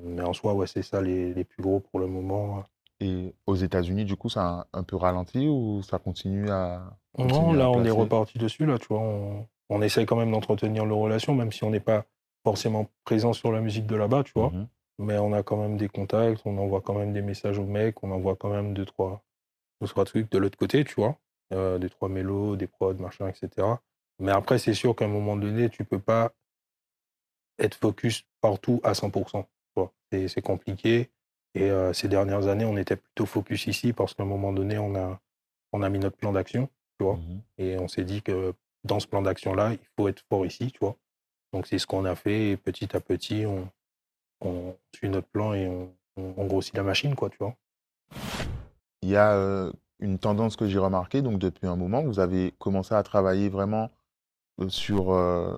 [0.04, 2.64] mais en soi, ouais, c'est ça les, les plus gros pour le moment.
[3.00, 6.98] Et aux États-Unis, du coup, ça a un peu ralenti ou ça continue à.
[7.18, 9.00] Non, à là, on est reparti dessus, là, tu vois.
[9.00, 12.06] On, on essaye quand même d'entretenir nos relations, même si on n'est pas
[12.44, 14.50] forcément présent sur la musique de là-bas, tu vois.
[14.50, 14.68] Mhm.
[15.00, 18.02] Mais on a quand même des contacts, on envoie quand même des messages aux mecs,
[18.04, 19.24] on envoie quand même deux, trois,
[19.82, 21.18] deux, trois trucs de l'autre côté, tu vois.
[21.54, 23.68] Euh, des trois mélos, des prods, machin, etc.
[24.20, 26.34] Mais après, c'est sûr qu'à un moment donné, tu peux pas
[27.60, 29.44] être focus partout à 100%.
[29.44, 29.94] tu vois.
[30.12, 31.12] C'est c'est compliqué.
[31.58, 34.78] Et euh, ces dernières années, on était plutôt focus ici parce qu'à un moment donné,
[34.78, 35.20] on a,
[35.74, 37.16] on a mis notre plan d'action, tu vois?
[37.16, 37.42] Mhm.
[37.58, 40.80] Et on s'est dit que dans ce plan d'action-là, il faut être fort ici, tu
[40.80, 40.96] vois?
[41.54, 43.68] Donc c'est ce qu'on a fait et petit à petit, on,
[44.42, 47.56] on suit notre plan et on, on- on grossit la machine, quoi, tu vois?
[49.02, 52.54] Il y a euh, une tendance que j'ai remarquée, donc depuis un moment, vous avez
[52.60, 53.90] commencé à travailler vraiment
[54.62, 55.58] euh, sur euh,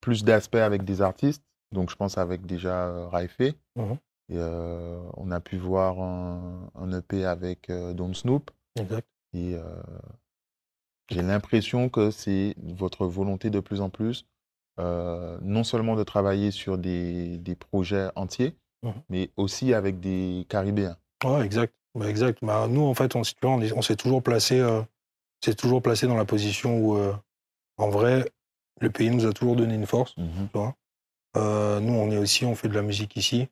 [0.00, 1.42] plus d'aspects avec des artistes.
[1.72, 3.54] Donc je pense avec déjà euh, Raifé.
[3.76, 3.96] Mhm.
[4.30, 8.50] Et euh, on a pu voir un, un EP avec euh, Don Snoop.
[8.78, 9.08] Exact.
[9.32, 9.62] Et euh,
[11.10, 14.26] j'ai l'impression que c'est votre volonté de plus en plus,
[14.78, 18.92] non seulement de travailler sur des, des projets entiers, Mhm.
[19.08, 20.96] mais aussi avec des Caribéens.
[21.24, 21.74] Ouais, exact.
[21.96, 22.38] Bah, exact.
[22.42, 24.64] Bah, nous, en fait, on, s'est toujours placé,
[25.44, 26.96] s'est toujours placé dans la position où,
[27.78, 28.30] en vrai,
[28.80, 30.16] le pays nous a toujours donné une force.
[30.16, 30.48] Mhm.
[30.52, 30.76] tu vois.
[31.80, 33.48] Nous, on est aussi, on fait de la musique ici.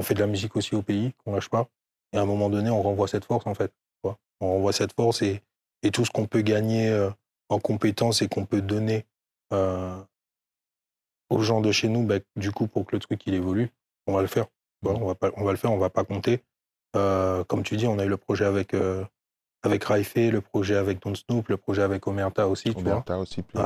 [0.00, 1.68] On fait de la musique aussi au pays, qu'on lâche pas.
[2.14, 3.70] Et à un moment donné, on renvoie cette force, en fait.
[4.02, 5.42] On renvoie cette force et,
[5.82, 7.10] et tout ce qu'on peut gagner euh,
[7.50, 9.04] en compétences et qu'on peut donner
[9.52, 9.94] euh,
[11.28, 13.68] aux gens de chez nous, bah, du coup, pour que le truc il évolue,
[14.06, 14.46] on va le faire.
[14.80, 14.94] vois.
[14.94, 16.42] On va pas, on va le faire, on va pas compter.
[16.96, 18.74] Euh, comme tu dis, on a eu le projet avec
[19.62, 22.92] avec Raifé, le projet avec Don Snoop, le projet avec Omerta aussi, tu vois.
[22.92, 23.60] Omerta aussi plus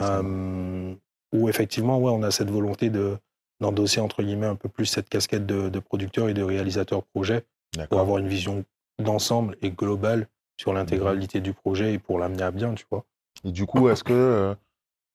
[1.35, 3.19] où effectivement, ouais, on a cette volonté de
[3.61, 7.45] d'endosser entre guillemets un peu plus cette casquette de, de producteur et de réalisateur projet
[7.91, 8.65] pour avoir une vision
[8.99, 13.05] d'ensemble et globale sur l'intégralité du projet et pour l'amener à bien, tu vois.
[13.45, 14.55] Et du coup, est-ce que, euh,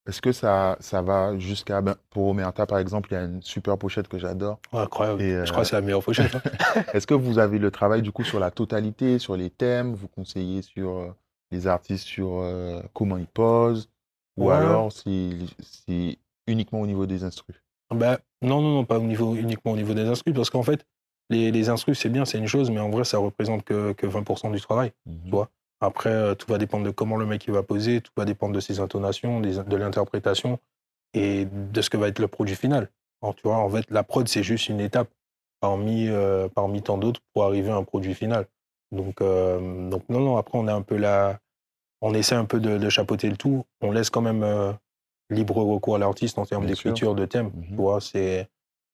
[0.06, 1.80] est-ce que ça, ça va jusqu'à...
[1.80, 4.58] ben, pour Omerta, par exemple, il y a une super pochette que j'adore.
[4.72, 5.22] Ouais, incroyable.
[5.22, 6.34] Et, euh, Je crois que c'est la meilleure pochette.
[6.34, 6.42] hein.
[6.92, 9.94] Est-ce que vous avez le travail, du coup, sur la totalité, sur les thèmes?
[9.94, 11.14] Vous conseillez sur euh,
[11.50, 13.88] les artistes, sur euh, comment ils posent?
[14.36, 14.54] Ou Ouais.
[14.56, 15.30] alors c'est
[15.62, 17.56] c'est uniquement au niveau des instrus?
[17.94, 20.86] Ben, non, non, non, pas au niveau, uniquement au niveau des instrus, parce qu'en fait,
[21.28, 24.50] les, les c'est bien, c'est une chose, mais en vrai, ça représente que, que 20%
[24.52, 24.92] du travail.
[25.06, 25.30] Mhm.
[25.30, 25.48] vois.
[25.80, 28.54] Après, euh, tout va dépendre de comment le mec il va poser, tout va dépendre
[28.54, 30.58] de ses intonations, des- de l'interprétation
[31.14, 32.90] et de ce que va être le produit final.
[33.22, 35.08] Alors, tu vois, en fait, la prod, c'est juste une étape
[35.60, 38.46] parmi, euh, parmi tant d'autres pour arriver à un produit final.
[38.92, 41.38] Donc, euh, donc non, non, après, on a un peu la...
[42.02, 43.64] On essaie un peu de, de chapeauter le tout.
[43.82, 44.72] On laisse quand même euh,
[45.30, 47.50] libre recours à l'artiste en termes d'écriture, de thème.
[47.54, 47.66] Mhm.
[47.68, 48.48] Tu vois, c'est...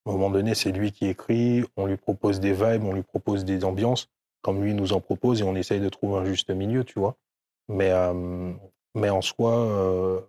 [0.07, 3.03] À un moment donné, c'est lui qui écrit, on lui propose des vibes, on lui
[3.03, 4.09] propose des ambiances
[4.42, 7.16] comme lui nous en propose et on essaye de trouver un juste milieu, tu vois.
[7.68, 8.53] Mais, euh,
[8.94, 10.20] mais en soi, euh,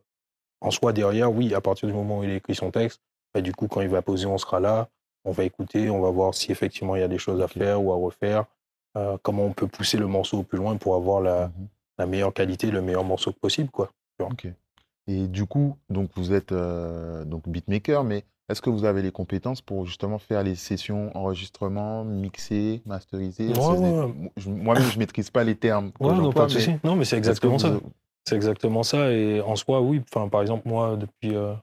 [0.61, 2.99] en soi, derrière, oui, à partir du moment où il écrit son texte,
[3.35, 4.89] bah, du coup, quand il va poser, on sera là,
[5.23, 7.83] on va écouter, on va voir si effectivement il y a des choses à faire
[7.83, 8.45] ou à refaire,
[8.97, 11.67] euh, comment on peut pousser le morceau au plus loin pour avoir la, Mhm.
[11.99, 13.91] la meilleure qualité, le meilleur morceau possible, quoi.
[15.07, 19.11] Et du coup, donc vous êtes euh, donc beatmaker, mais est-ce que vous avez les
[19.11, 23.47] compétences pour justement faire les sessions enregistrement, mixer, masteriser?
[23.53, 24.13] Ouais, ouais,
[24.47, 26.71] Moi-même, je maîtrise pas les termes Ouais, non, pas de mais souci.
[26.83, 27.69] Non, mais c'est exactement ça.
[27.71, 27.81] vous-
[28.27, 29.11] C'est exactement ça.
[29.11, 30.01] Et en soi, oui.
[30.13, 31.53] Enfin, par exemple, moi, depuis euh,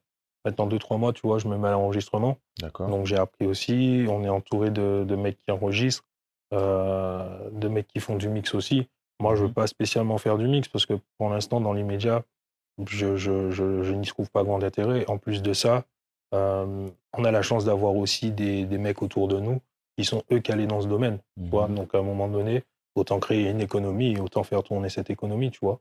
[0.46, 2.38] maintenant 2-3 mois, tu vois, je me mets à l'enregistrement.
[2.60, 2.88] D'accord.
[2.88, 6.04] Donc j'ai appris aussi, on est entouré de, de mecs qui enregistrent,
[6.52, 8.88] euh, de mecs qui font du mix aussi.
[9.20, 9.54] Moi, je veux Mhm.
[9.54, 12.22] pas spécialement faire du mix parce que pour l'instant, dans l'immédiat,
[12.86, 15.04] je, je, je, je n'y trouve pas grand intérêt.
[15.08, 15.84] En plus de ça,
[16.34, 19.60] euh, on a la chance d'avoir aussi des, des mecs autour de nous
[19.96, 21.18] qui sont eux calés dans ce domaine.
[21.44, 21.76] Tu vois Mhm.
[21.76, 25.50] Donc à un moment donné, autant créer une économie et autant faire tourner cette économie,
[25.50, 25.80] tu vois.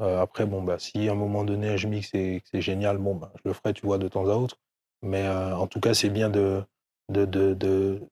[0.00, 2.98] Euh, après, bon, bah, si à un moment donné je mixe et que c'est génial,
[2.98, 4.58] bon, bah, je le ferai, tu vois, de temps à autre.
[5.02, 6.62] Mais euh, en tout cas, c'est bien de,
[7.10, 8.02] de, de, de-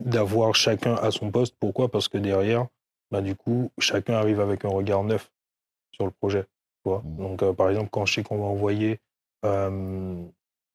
[0.00, 1.56] d'avoir chacun à son poste.
[1.60, 1.88] Pourquoi?
[1.90, 2.66] Parce que derrière,
[3.10, 5.30] bah, du coup, chacun arrive avec un regard neuf
[5.92, 6.46] sur le projet.
[6.86, 7.16] Mhm.
[7.16, 9.00] Donc, euh, par exemple, quand je sais qu'on va envoyer
[9.44, 10.22] euh,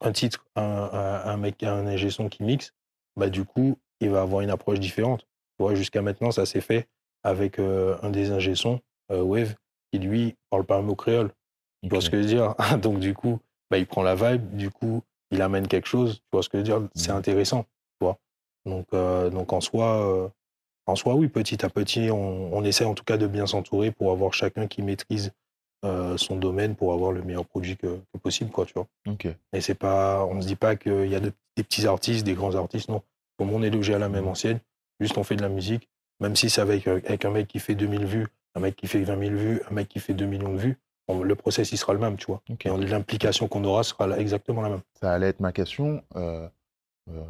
[0.02, 2.74] un titre à un, à un mec, à un ingé son qui mixe,
[3.16, 5.22] bah, du coup, il va avoir une approche différente.
[5.58, 6.88] Tu vois, jusqu'à maintenant, ça s'est fait
[7.24, 8.80] avec euh, un des ingé sons,
[9.12, 9.56] euh, Wave,
[9.92, 11.32] qui lui parle pas un mot créole.
[11.84, 12.56] Tu vois ce que je veux dire?
[12.82, 16.16] Donc, du coup, bah, il prend la vibe, du coup, il amène quelque chose.
[16.16, 16.90] Tu vois ce que je veux dire?
[16.96, 17.18] C'est Mhm.
[17.18, 17.64] intéressant.
[17.64, 18.18] Tu vois?
[18.66, 20.32] Donc, donc, en soi,
[20.88, 23.92] en soi, oui, petit à petit, on, on essaie en tout cas de bien s'entourer
[23.92, 25.32] pour avoir chacun qui maîtrise
[25.84, 28.88] euh, son domaine pour avoir le meilleur produit que, que possible, quoi, tu vois.
[29.08, 29.28] Ok.
[29.54, 32.26] Et c'est pas, on ne se dit pas qu'il y a de- des petits artistes,
[32.26, 33.00] des grands artistes, non.
[33.38, 34.30] Tout le monde est logé à la même Mhm.
[34.32, 34.60] ancienne.
[35.00, 35.90] Juste, on fait de la musique.
[36.20, 39.02] Même si c'est avec, avec un mec qui fait 2000 vues, un mec qui fait
[39.04, 41.78] 20 000 vues, un mec qui fait 2 millions de vues, on- le process, il
[41.78, 42.42] sera le même, tu vois.
[42.50, 42.66] Ok.
[42.68, 44.82] Et l'implication qu'on aura sera exactement la même.
[45.02, 46.04] Ça allait être ma question.
[46.16, 46.48] Euh,
[47.10, 47.24] euh,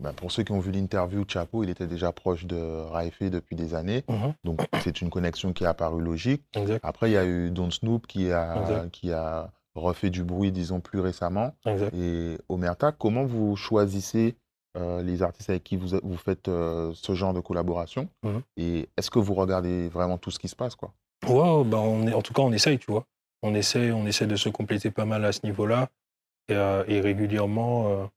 [0.00, 2.56] ben, pour ceux qui ont vu l'interview, Chapo, il était déjà proche de
[2.90, 4.04] Raifé depuis des années.
[4.44, 6.42] Donc, c'est une connexion qui est apparue logique.
[6.54, 8.90] Exact, Après, il y a eu Don Snoop qui a, Exact.
[8.90, 11.54] qui a refait du bruit, disons, plus récemment.
[11.64, 11.94] exact.
[11.94, 14.34] Et Omerta, comment vous choisissez
[14.76, 18.08] euh, les artistes avec qui vous, vous faites euh, ce genre de collaboration?
[18.24, 18.42] Mhm.
[18.56, 20.92] Et est-ce que vous regardez vraiment tout ce qui se passe quoi?
[21.28, 23.04] Ouais, bah on est, en tout cas, on essaye, tu vois.
[23.42, 25.88] On essaie, on essaie de se compléter pas mal à ce niveau-là.
[26.48, 28.08] Et, euh, et régulièrement,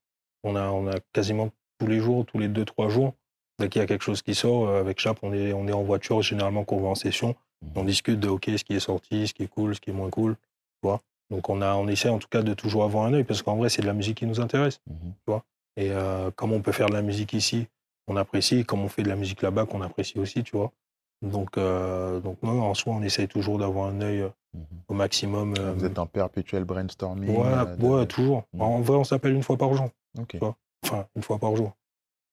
[0.43, 3.13] on, a, on a quasiment tous les jours, tous les deux, trois jours.
[3.59, 5.73] Dès qu'il y a quelque chose qui sort, euh, avec Chap, on est, on est
[5.73, 7.35] en voiture, généralement quand on va en session.
[7.75, 9.93] On discute de OK, ce qui est sorti, ce qui est cool, ce qui est
[9.93, 10.35] moins cool.
[10.35, 13.23] Tu vois Donc on, a, on essaie en tout cas de toujours avoir un œil,
[13.23, 14.81] parce qu'en vrai, c'est de la musique qui nous intéresse.
[14.89, 14.97] Mhm.
[15.13, 15.43] Tu vois
[15.77, 17.67] Et euh, comme on peut faire de la musique ici,
[18.07, 20.71] on apprécie, et comme on fait de la musique là-bas, qu'on apprécie aussi, tu vois.
[21.21, 24.65] Donc, euh, donc non, en soi, on essaye toujours d'avoir un œil euh, Mhm.
[24.89, 25.55] au maximum.
[25.57, 27.29] euh, Vous êtes en perpétuel brainstorming.
[27.35, 28.43] ouais, euh, ouais, toujours.
[28.59, 29.87] En vrai, on s'appelle une fois par jour.
[30.39, 30.55] Vois.
[30.93, 31.73] Enfin, une fois par jour.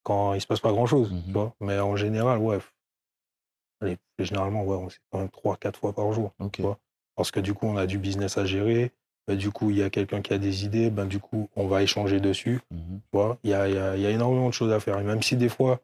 [0.02, 1.54] Quand il se passe pas grand-chose, tu vois.
[1.60, 2.58] Mais en général, ouais.
[3.80, 6.32] Allez, généralement, ouais, on c'est quand même trois, quatre fois par jour.
[6.38, 6.60] Ok.
[6.60, 6.78] vois.
[7.16, 8.92] Parce que du coup, on a du business à gérer.
[9.26, 10.90] Ben, du coup, il y a quelqu'un qui a des idées.
[10.90, 12.60] Ben, du coup, on va échanger dessus.
[12.70, 13.00] Mhm.
[13.00, 13.38] Tu vois.
[13.44, 14.98] Il y a, il y a- y a énormément de choses à faire.
[14.98, 15.80] Et même si des fois,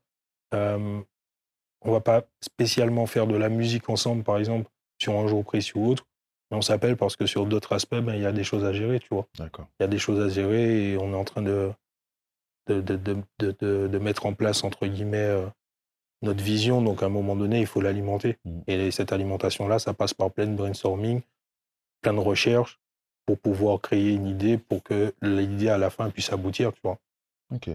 [0.54, 1.00] euh,
[1.82, 4.68] on va pas spécialement faire de la musique ensemble, par exemple,
[5.00, 6.06] sur un jour précis ou autre,
[6.50, 8.72] mais on s'appelle parce que sur d'autres aspects, ben, il y a des choses à
[8.72, 11.42] gérer, tu vois il y a des choses à gérer et on est en train
[11.42, 11.70] de,
[12.66, 12.96] de, de,
[13.38, 15.46] de, de- mettre en place, entre guillemets, euh,
[16.22, 16.82] notre vision.
[16.82, 18.38] Donc, à un moment donné, il faut l'alimenter.
[18.44, 18.60] Mm.
[18.66, 21.22] Et cette alimentation-là, ça passe par plein de brainstorming,
[22.02, 22.80] plein de recherches
[23.26, 26.98] pour pouvoir créer une idée pour que l'idée, à la fin, puisse aboutir, tu vois.
[27.54, 27.70] Ok.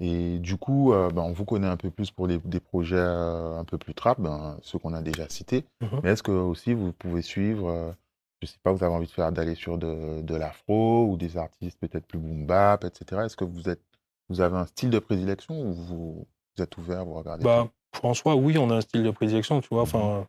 [0.00, 2.96] Et du coup, euh, ben, on vous connaît un peu plus pour les, des projets
[2.96, 5.64] euh, un peu plus trap, ben, ceux qu'on a déjà cités.
[5.80, 6.00] Mhm.
[6.02, 7.94] Mais est-ce que aussi vous pouvez suivre,
[8.40, 11.36] je sais pas, vous avez envie de faire d'aller sur de, de l'afro ou des
[11.36, 13.22] artistes peut-être plus boom bap, etc.
[13.24, 13.80] Est-ce que vous êtes,
[14.32, 18.34] vous avez un style de prédilection ou vous, vous êtes ouvert, vous regardez Bah, François,
[18.34, 19.82] oui, on a un style de prédilection, tu vois.
[19.82, 20.26] Enfin,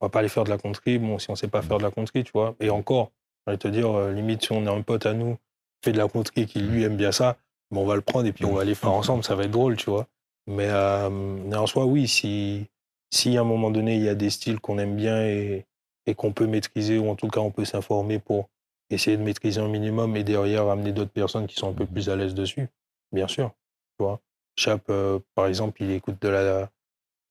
[0.00, 1.66] on va pas aller faire de la country, bon, si on sait pas Mhm.
[1.68, 2.54] faire de la country, tu vois.
[2.60, 3.10] Et encore,
[3.46, 5.92] je vais te dire, euh, limite, si on a un pote à nous qui fait
[5.92, 7.36] de la country qui lui aime bien ça,
[7.70, 9.50] bon, on va le prendre et puis on va aller faire ensemble, ça va être
[9.50, 10.06] drôle, tu vois.
[10.46, 12.66] Mais, euh, mais en soi, oui, si,
[13.12, 15.66] si à un moment donné, il y a des styles qu'on aime bien et,
[16.06, 18.48] et qu'on peut maîtriser, ou en tout cas, on peut s'informer pour
[18.90, 22.08] essayer de maîtriser un minimum et derrière amener d'autres personnes qui sont un peu plus
[22.08, 22.68] à l'aise dessus,
[23.12, 23.50] bien sûr,
[23.98, 24.20] tu vois.
[24.56, 26.70] Chap, euh, par exemple, il écoute de la,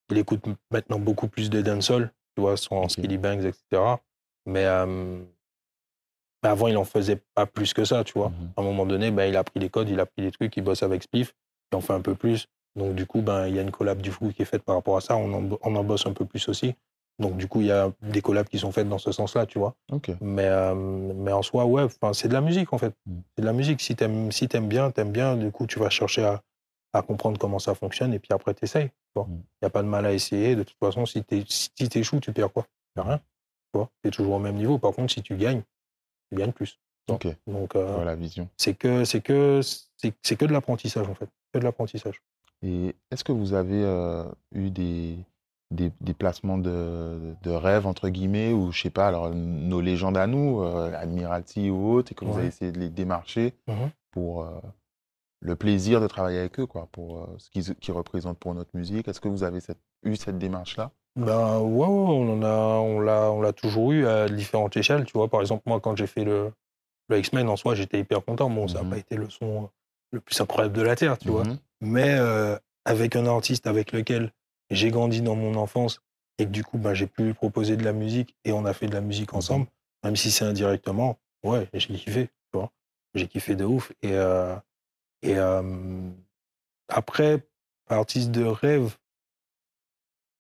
[0.09, 2.91] il écoute maintenant beaucoup plus de dancehall, tu vois, son Ok.
[2.91, 3.97] skilly bangs, etc.
[4.45, 5.23] Mais, euh,
[6.41, 8.29] avant, il en faisait pas plus que ça, tu vois.
[8.29, 8.51] Mhm.
[8.57, 10.55] À un moment donné, ben, il a pris les codes, il a pris les trucs,
[10.55, 11.35] il bosse avec Spliff,
[11.71, 12.47] il en fait un peu plus.
[12.75, 14.75] Donc, du coup, ben, il y a une collab du coup qui est faite par
[14.75, 15.17] rapport à ça.
[15.17, 16.75] On en, on en bosse un peu plus aussi.
[17.19, 19.59] Donc, du coup, il y a des collabs qui sont faites dans ce sens-là, tu
[19.59, 19.75] vois.
[20.21, 22.93] Mais, euh, mais en soi, ouais, c'est de la musique, en fait.
[23.05, 23.19] Mm.
[23.35, 23.81] C'est de la musique.
[23.81, 25.35] Si t'aimes si t'aimes bien, t'aimes bien.
[25.35, 26.41] Du coup, tu vas chercher à,
[26.93, 28.89] à comprendre comment ça fonctionne et puis après, t'essayes.
[29.15, 29.41] Il Mm.
[29.61, 30.55] n'y a pas de mal à essayer.
[30.55, 32.65] De toute façon, si t'es- si t'échoues, tu perds quoi?
[32.95, 33.19] Tu rien.
[33.73, 34.77] Tu es toujours au même niveau.
[34.79, 35.61] Par contre, si tu gagnes,
[36.31, 36.79] tu gagnes plus.
[37.09, 37.27] Ok.
[37.47, 38.47] Donc, euh, Voilà vision.
[38.55, 41.27] c'est que, c'est que, c'est que de l'apprentissage, en fait.
[41.53, 42.21] Que de l'apprentissage.
[42.63, 45.17] Et est-ce que vous avez euh, eu des,
[45.71, 50.17] des, des placements de, de rêve, entre guillemets, ou je sais pas, alors nos légendes
[50.17, 53.89] à nous, euh, Admiralty ou autres, et que vous avez essayé de les démarcher Mhm.
[54.11, 54.49] pour euh,
[55.41, 59.07] le plaisir de travailler avec eux, quoi, pour euh, ce qu'ils représentent pour notre musique
[59.07, 60.91] Est-ce que vous avez cette- eu cette démarche-là?
[61.15, 65.05] Ben ouais, ouais, on en a, on l'a, on l'a toujours eu à différentes échelles.
[65.05, 66.51] Tu vois, par exemple, moi, quand j'ai fait le,
[67.09, 68.49] le X-Men en soi, j'étais hyper content.
[68.49, 68.89] Bon, ça n'a Mhm.
[68.89, 69.69] pas été le son
[70.11, 71.43] le plus incroyable de la terre, tu vois.
[71.43, 71.57] Mhm.
[71.81, 72.17] Mais
[72.85, 74.31] avec un artiste avec lequel
[74.69, 76.01] j'ai grandi dans mon enfance
[76.37, 78.73] et que du coup, ben, j'ai pu lui proposer de la musique et on a
[78.73, 79.37] fait de la musique Mhm.
[79.37, 79.67] ensemble,
[80.03, 82.71] même si c'est indirectement, ouais, j'ai kiffé, tu vois.
[83.15, 83.91] J'ai kiffé de ouf.
[84.03, 84.55] Et, euh,
[85.21, 86.09] et euh,
[86.87, 87.45] après,
[87.89, 88.95] artiste de rêve.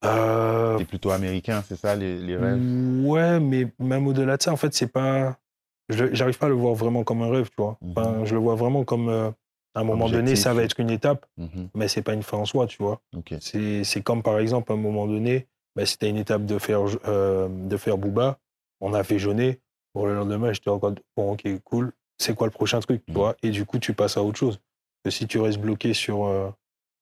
[0.05, 2.61] euh, C'est plutôt américain, c'est ça, les, les rêves?
[3.03, 5.37] Ouais, mais même au-delà de ça, en fait, c'est pas.
[5.89, 7.77] J'arrive pas à le voir vraiment comme un rêve, tu vois.
[7.89, 9.33] Enfin, je le vois vraiment comme.
[9.75, 11.69] À un moment donné, ça va être une étape, Mhm.
[11.75, 13.01] mais c'est pas une fin en soi, tu vois.
[13.39, 17.47] C'est comme par exemple, à un moment donné, bah, c'était une étape de faire, euh,
[17.49, 18.39] de faire Booba.
[18.81, 19.59] On a fait Jeunet.
[19.93, 20.93] Pour le lendemain, j'étais encore.
[21.17, 21.91] Bon, ok, cool.
[22.17, 23.17] C'est quoi le prochain truc, tu Mhm.
[23.17, 23.35] vois?
[23.43, 24.59] Et du coup, tu passes à autre chose.
[25.03, 26.49] Que si tu restes bloqué sur, euh,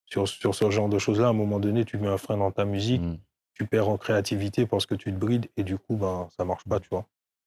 [0.06, 2.50] sur, sur ce genre de choses-là, à un moment donné, tu mets un frein dans
[2.50, 3.18] ta musique Mhm.
[3.54, 6.62] tu perds en créativité parce que tu te brides et du coup, ben, ça marche
[6.64, 7.04] pas, tu vois.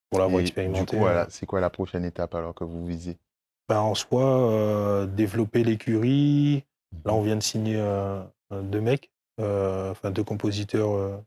[0.10, 0.82] Pour l'avoir expérimenté.
[0.82, 3.18] Du coup, voilà, c'est quoi la prochaine étape alors que vous visez?
[3.72, 6.66] Ben, en soi, euh, développer l'écurie.
[7.06, 11.22] Là, on vient de signer euh, euh, deux mecs, enfin deux compositeurs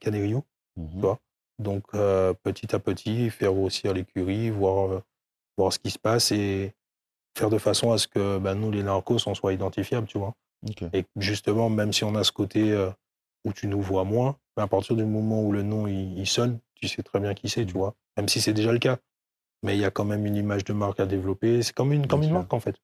[0.00, 0.42] Canario.
[0.76, 1.00] Mhm.
[1.00, 1.20] vois.
[1.58, 5.02] Donc, petit à petit, faire grossir l'écurie, voir,
[5.58, 6.72] voir ce qui se passe et
[7.36, 10.32] faire de façon à ce que ben, nous, les narcos, on soit identifiables, tu vois.
[10.94, 12.74] Et justement, même si on a ce côté
[13.44, 16.26] où tu nous vois moins, mais à partir du moment où le nom il, il
[16.26, 17.80] sonne, tu sais très bien qui c'est, tu Mhm.
[17.80, 17.94] vois.
[18.16, 18.96] Même si c'est déjà le cas.
[19.64, 21.62] Mais il y a quand même une image de marque à développer.
[21.62, 22.38] C'est comme une, comme Bien une sûr.
[22.40, 22.76] marque, en fait.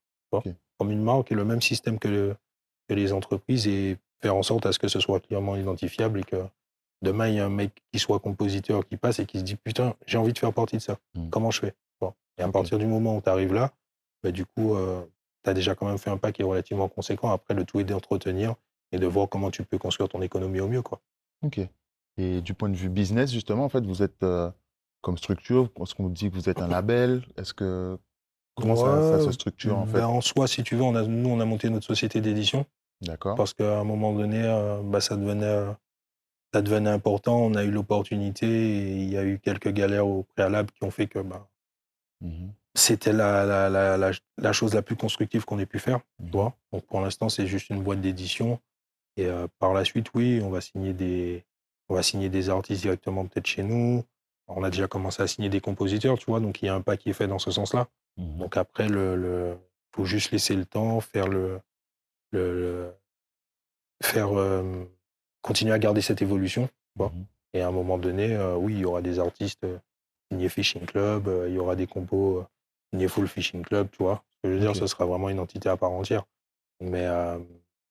[0.79, 2.37] Comme une marque et le même système que, le-
[2.88, 6.25] que les entreprises et faire en sorte à ce que ce soit clairement identifiable et
[6.25, 6.37] que
[7.03, 9.57] demain, il y a un mec qui soit compositeur qui passe et qui se dit
[9.57, 10.99] Putain, j'ai envie de faire partie de ça.
[11.16, 11.31] Mhm.
[11.31, 12.14] Comment je fais vois?
[12.38, 13.73] Et à partir du moment où tu arrives là,
[14.23, 15.03] bah, du coup, euh,
[15.45, 17.31] tu as déjà quand même fait un pas qui est relativement conséquent.
[17.31, 18.55] Après, le tout est d'entretenir
[18.93, 20.83] et de voir comment tu peux construire ton économie au mieux.
[20.83, 21.01] Quoi.
[21.43, 21.61] Ok.
[22.16, 24.51] Et du point de vue business, justement, en fait, vous êtes euh,
[25.00, 27.22] comme structure, est-ce qu'on dit que vous êtes un label?
[27.36, 27.98] Est-ce que
[28.54, 29.98] comment ça, ça se structure en fait?
[29.98, 32.66] Ben, en soi, si tu veux, on a, nous, on a monté notre société d'édition
[33.00, 33.34] D'accord.
[33.36, 35.72] parce qu'à un moment donné, euh, bah, ça, devenait, euh,
[36.52, 37.38] ça devenait important.
[37.38, 40.90] On a eu l'opportunité et il y a eu quelques galères au préalable qui ont
[40.90, 41.46] fait que bah,
[42.22, 42.52] Mhm.
[42.74, 46.00] c'était la, la, la, la, la chose la plus constructive qu'on ait pu faire.
[46.18, 46.54] vois.
[46.70, 48.60] Donc pour l'instant, c'est juste une boîte d'édition.
[49.16, 51.46] Et euh, par la suite, oui, on va signer des,
[51.88, 54.04] on va signer des artistes directement peut-être chez nous.
[54.56, 56.40] On a déjà commencé à signer des compositeurs, tu vois.
[56.40, 57.88] Donc il y a un pas qui est fait dans ce sens-là.
[58.16, 58.38] Mhm.
[58.38, 59.56] Donc après, le, le,
[59.94, 61.60] faut juste laisser le temps, faire le,
[62.32, 62.94] le, le-
[64.02, 64.84] faire euh,
[65.42, 66.68] continuer à garder cette évolution.
[66.98, 67.26] Mhm.
[67.54, 69.78] Et à un moment donné, euh, oui, il y aura des artistes euh,
[70.30, 72.46] signés Fishing Club, euh, il y aura des compos euh,
[72.92, 74.22] signés Full Fishing Club, tu vois.
[74.36, 76.24] Ce que je veux dire, ce sera vraiment une entité à part entière.
[76.80, 77.38] Mais, euh,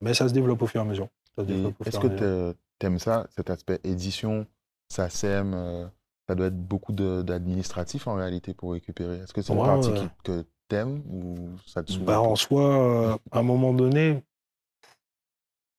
[0.01, 1.09] mais ça se développe au fur et à mesure.
[1.37, 1.43] Ça
[1.85, 4.47] est-ce que tu aimes ça, cet aspect édition,
[4.91, 5.85] SACEM euh,
[6.29, 9.17] Ça doit être beaucoup d'administratif en réalité pour récupérer.
[9.17, 9.95] Est-ce que c'est une Ouais, partie ouais.
[9.97, 14.21] qui- que t'aimes ou ça te Bah, en soi, euh, à un moment donné,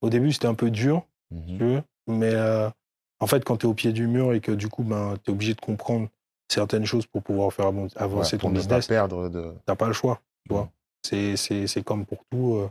[0.02, 1.58] au début, c'était un peu dur, Mhm.
[1.58, 1.82] veux.
[2.08, 2.68] Mais euh,
[3.20, 5.30] en fait, quand tu es au pied du mur et que du coup, ben, tu
[5.30, 6.08] es obligé de comprendre
[6.48, 9.54] certaines choses pour pouvoir faire Ouais, avancer pour ton ne pas business, perdre de.
[9.66, 10.68] t'as pas le choix, tu vois.
[11.12, 11.36] Mhm.
[11.36, 12.68] C'est, comme pour tout.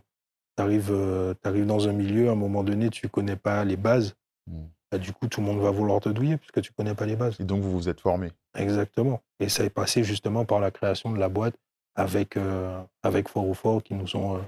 [0.57, 4.15] tu arrives dans un milieu, à un moment donné, tu connais pas les bases.
[4.47, 4.69] Mhm.
[4.91, 7.15] Bah, du coup, tout le monde va vouloir te douiller puisque tu connais pas les
[7.15, 7.39] bases.
[7.39, 8.32] Et donc vous vous êtes formé.
[8.56, 9.21] Exactement.
[9.39, 11.56] Et ça est passé justement par la création de la boîte
[11.95, 14.41] avec, euh, avec Fort ou Fort qui nous ont euh,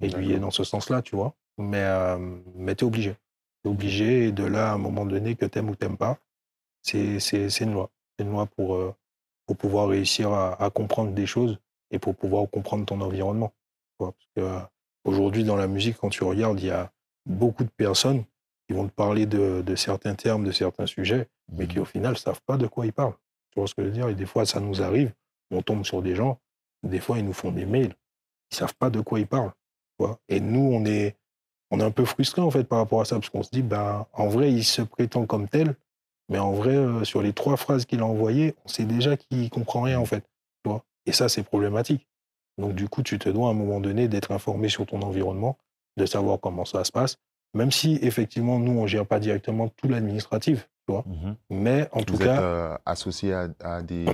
[0.00, 1.34] aiguillés dans ce sens-là, tu vois.
[1.58, 2.18] Mais, euh,
[2.54, 3.16] mais tu es obligé.
[3.62, 4.28] Tu es obligé.
[4.28, 6.18] Et de là, à un moment donné, que t'aimes ou t'aimes pas,
[6.80, 7.18] c'est,
[7.60, 7.90] une loi.
[8.16, 8.94] C'est une loi pour, euh,
[9.46, 11.58] pour pouvoir réussir à, à comprendre des choses
[11.90, 13.52] et pour pouvoir comprendre ton environnement.
[13.98, 14.12] tu vois.
[14.12, 14.66] Parce que,
[15.04, 16.90] aujourd'hui, dans la musique, quand tu regardes, il y a
[17.26, 18.24] beaucoup de personnes
[18.68, 21.82] qui vont te parler de, de certains termes, de certains sujets, mais qui Mhm.
[21.82, 23.14] au final ne savent pas de quoi ils parlent.
[23.50, 24.08] Tu vois ce que je veux dire?
[24.08, 25.12] Et des fois, ça nous arrive,
[25.50, 26.38] on tombe sur des gens,
[26.82, 27.94] des fois, ils nous font des mails,
[28.50, 29.52] ils savent pas de quoi ils parlent.
[29.98, 30.18] tu vois?
[30.28, 31.16] Et nous, on est,
[31.70, 33.62] on est un peu frustrés en fait par rapport à ça, parce qu'on se dit,
[33.62, 35.74] ben, en vrai, il se prétend comme tel,
[36.28, 39.50] mais en vrai, euh, sur les trois phrases qu'il a envoyées, on sait déjà qu'il
[39.50, 40.22] comprend rien en fait.
[40.64, 40.84] Tu vois?
[41.06, 42.06] Et ça, c'est problématique.
[42.58, 45.58] Donc, du coup, tu te dois à un moment donné d'être informé sur ton environnement,
[45.98, 47.18] de savoir comment ça se passe,
[47.54, 51.04] même si effectivement, nous, on gère pas directement tout l'administratif, tu vois.
[51.06, 51.36] Mhm.
[51.50, 54.04] Mais en tout Vous cas, êtes euh, associé à, à des.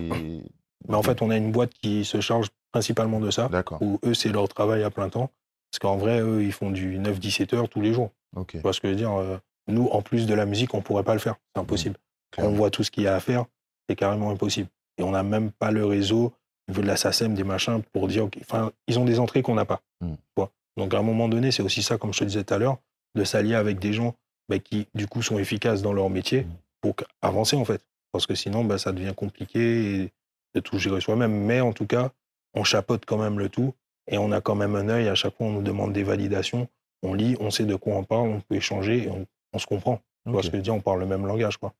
[0.88, 3.80] mais en fait, on a une boîte qui se charge principalement de ça, D'accord.
[3.80, 5.30] où eux, c'est leur travail à plein temps.
[5.70, 8.10] Parce qu'en vrai, eux, ils font du 9-17 heures tous les jours.
[8.36, 8.52] Ok.
[8.52, 9.36] Tu vois ce que je veux dire euh,
[9.68, 11.36] Nous, en plus de la musique, on pourrait pas le faire.
[11.54, 11.96] C'est impossible.
[12.34, 13.44] Quand on voit tout ce qu'il y a à faire,
[13.88, 14.68] c'est carrément impossible.
[14.98, 16.32] Et on n'a même pas le réseau,
[16.68, 19.54] au niveau de la SACEM, des machins, pour dire, enfin, ils ont des entrées qu'on
[19.54, 19.80] n'a pas.
[20.00, 20.12] Mm.
[20.14, 20.50] tu vois.
[20.76, 22.78] Donc, à un moment donné, c'est aussi ça, comme je te disais tout à l'heure,
[23.14, 24.14] de s'allier avec des gens
[24.48, 26.52] bah, qui, du coup, sont efficaces dans leur métier Mm.
[26.80, 27.84] pour avancer, en fait.
[28.12, 30.12] Parce que sinon, bah, ça devient compliqué et
[30.54, 31.32] de tout gérer soi-même.
[31.44, 32.10] Mais en tout cas,
[32.54, 33.74] on chapeaute quand même le tout
[34.10, 35.08] et on a quand même un œil.
[35.08, 36.68] À chaque fois, on nous demande des validations.
[37.02, 39.66] On lit, on sait de quoi on parle, on peut échanger et on, on se
[39.66, 40.00] comprend.
[40.24, 40.46] Tu vois Ok.
[40.46, 40.74] ce que je dire?
[40.74, 41.74] On parle le même langage, quoi.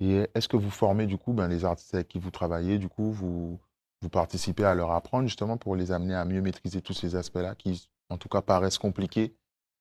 [0.00, 2.88] Et est-ce que vous formez du coup ben, les artistes avec qui vous travaillez, du
[2.88, 3.58] coup, vous,
[4.00, 7.54] vous participez à leur apprendre justement pour les amener à mieux maîtriser tous ces aspects-là
[7.54, 9.34] qui, en tout cas, paraissent compliqués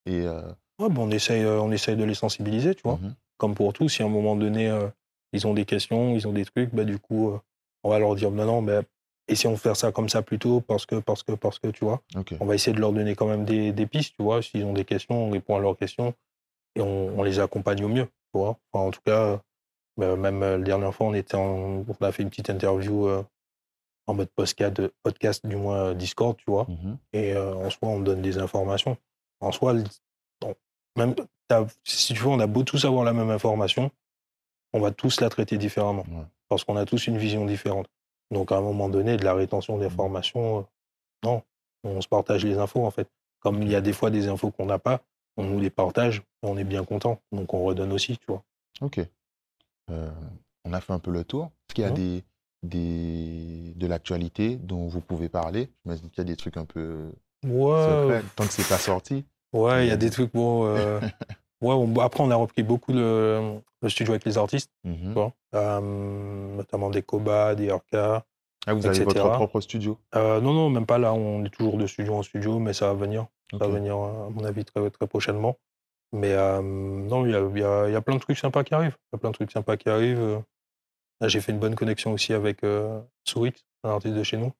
[0.05, 0.41] et euh,
[0.79, 2.95] Ouais, bah, on, essaye, euh, on essaye de les sensibiliser, tu vois.
[3.01, 3.13] mhm.
[3.37, 4.87] Comme pour tout, si à un moment donné, euh,
[5.33, 7.31] ils ont des questions, ils ont des trucs, bah, du coup,
[7.83, 8.79] on va leur dire non, non, mais
[9.27, 12.01] essayons de faire ça comme ça plutôt parce que, parce que, parce que, tu vois.
[12.39, 14.41] On va essayer de leur donner quand même des, des pistes, tu vois.
[14.41, 16.13] S'ils ont des questions, on répond à leurs questions
[16.75, 18.57] et on, on les accompagne au mieux, tu vois.
[18.73, 19.39] Enfin, en tout cas,
[19.97, 23.23] bah, même la dernière fois, on, était en- on a fait une petite interview euh,
[24.07, 26.65] en mode podcast, podcast, du moins Discord, tu vois.
[26.69, 26.97] Mhm.
[27.13, 28.97] Et euh, en soi, on donne des informations.
[29.41, 29.73] En soi,
[30.41, 30.55] bon,
[30.97, 31.15] même,
[31.83, 33.91] si tu veux, on a beau tous avoir la même information,
[34.73, 36.05] on va tous la traiter différemment.
[36.09, 36.25] Ouais.
[36.47, 37.87] Parce qu'on a tous une vision différente.
[38.31, 40.63] Donc, à un moment donné, de la rétention d'informations, euh,
[41.23, 41.43] non,
[41.83, 43.07] on se partage les infos, en fait.
[43.39, 45.01] Comme il y a des fois des infos qu'on n'a pas,
[45.37, 47.21] on nous les partage et on est bien content.
[47.31, 48.43] Donc, on redonne aussi, tu vois.
[48.81, 48.99] Ok.
[49.89, 50.11] Euh,
[50.65, 51.45] on a fait un peu le tour.
[51.45, 51.95] Est-ce qu'il y a Mhm.
[51.95, 52.23] des,
[52.63, 55.69] des, de l'actualité dont vous pouvez parler?
[55.85, 57.11] J'imagine qu'il y a des trucs un peu
[58.35, 59.25] tant que c'est pas sorti.
[59.53, 60.65] Ouais, il y a des trucs, bon.
[60.67, 60.99] euh,
[61.61, 65.15] ouais, on- après, on a repris beaucoup le, le studio avec les artistes, Mhm.
[65.55, 67.93] Euh, notamment des Koba, des RK.
[68.67, 69.05] Ah, vous avez etc.
[69.05, 69.97] votre propre studio?
[70.15, 71.13] Euh, non, non, même pas là.
[71.13, 73.25] On est toujours de studio en studio, mais ça va venir.
[73.51, 75.57] Ça va venir, à mon avis, très, très prochainement.
[76.11, 78.63] Mais non, il y a, il y a- il y a plein de trucs sympas
[78.63, 78.97] qui arrivent.
[79.11, 80.41] Il y a plein de trucs sympas qui arrivent.
[81.25, 82.61] J'ai fait une bonne connexion aussi avec
[83.23, 84.51] Sourix, un artiste de chez nous.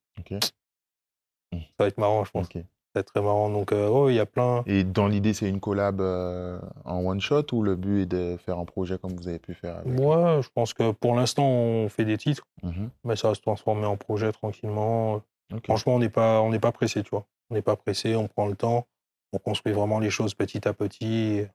[1.80, 2.44] Ça va être marrant, je pense.
[2.44, 2.52] Ok.
[2.56, 2.62] Ça
[2.96, 3.48] va être très marrant.
[3.48, 4.62] Donc, euh, oh, il y a plein.
[4.66, 8.36] Et dans l'idée, c'est une collab euh, en one shot ou le but est de
[8.36, 11.46] faire un projet comme vous avez pu faire avec Moi, je pense que pour l'instant,
[11.46, 12.90] on fait des titres, Mhm.
[13.04, 15.22] mais ça va se transformer en projet tranquillement.
[15.64, 17.24] Franchement, on n'est pas, on n'est pas pressé, tu vois.
[17.48, 18.86] On n'est pas pressé, on prend le temps,
[19.32, 21.46] on construit vraiment les choses petit à petit.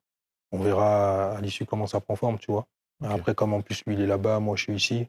[0.52, 2.66] On verra à l'issue comment ça prend forme, tu vois.
[3.04, 3.12] Ok.
[3.12, 5.08] Après, comme en plus lui, il est là-bas, moi, je suis ici.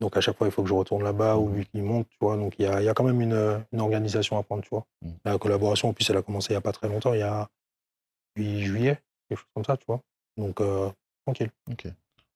[0.00, 2.16] Donc, à chaque fois, il faut que je retourne là-bas ou lui qui monte, tu
[2.20, 2.36] vois.
[2.36, 4.86] Donc, il y a, y a quand même une, une organisation à prendre, tu vois.
[5.02, 5.14] Mhm.
[5.24, 7.22] La collaboration, en plus, elle a commencé il n'y a pas très longtemps, il y
[7.22, 7.48] a
[8.36, 10.00] 8 juillet, quelque chose comme ça, tu vois.
[10.36, 10.90] Donc, euh,
[11.26, 11.50] tranquille.
[11.70, 11.86] Ok.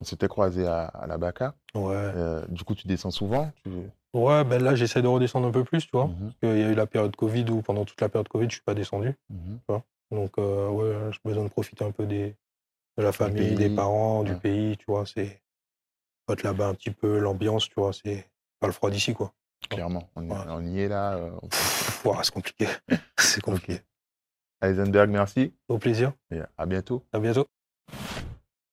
[0.01, 1.55] On s'était croisés à, à la Baca.
[1.75, 1.95] Ouais.
[1.95, 3.71] Euh, du coup, tu descends souvent tu...
[4.15, 6.07] Ouais, ben là, j'essaie de redescendre un peu plus, tu vois.
[6.07, 6.19] Mhm.
[6.19, 8.55] Parce qu'il y a eu la période Covid où, pendant toute la période Covid, je
[8.55, 9.15] suis pas descendu.
[9.31, 9.61] Mhm.
[10.11, 12.35] Donc, euh, ouais, j'ai besoin de profiter un peu des,
[12.99, 15.07] de la famille, des parents, du pays, tu vois.
[15.07, 15.41] C'est
[16.43, 17.93] là-bas un petit peu, l'ambiance, tu vois.
[17.93, 18.31] C'est
[18.61, 19.33] pas le froid d'ici, quoi.
[19.69, 20.11] Clairement.
[20.17, 20.37] On, Ouais.
[20.49, 21.15] on y est là.
[21.17, 21.31] euh,
[22.23, 22.67] c'est compliqué.
[23.19, 23.81] c'est compliqué.
[24.63, 25.55] Heisenberg, merci.
[25.69, 26.13] Au plaisir.
[26.31, 27.05] Et à bientôt.
[27.13, 27.47] À bientôt.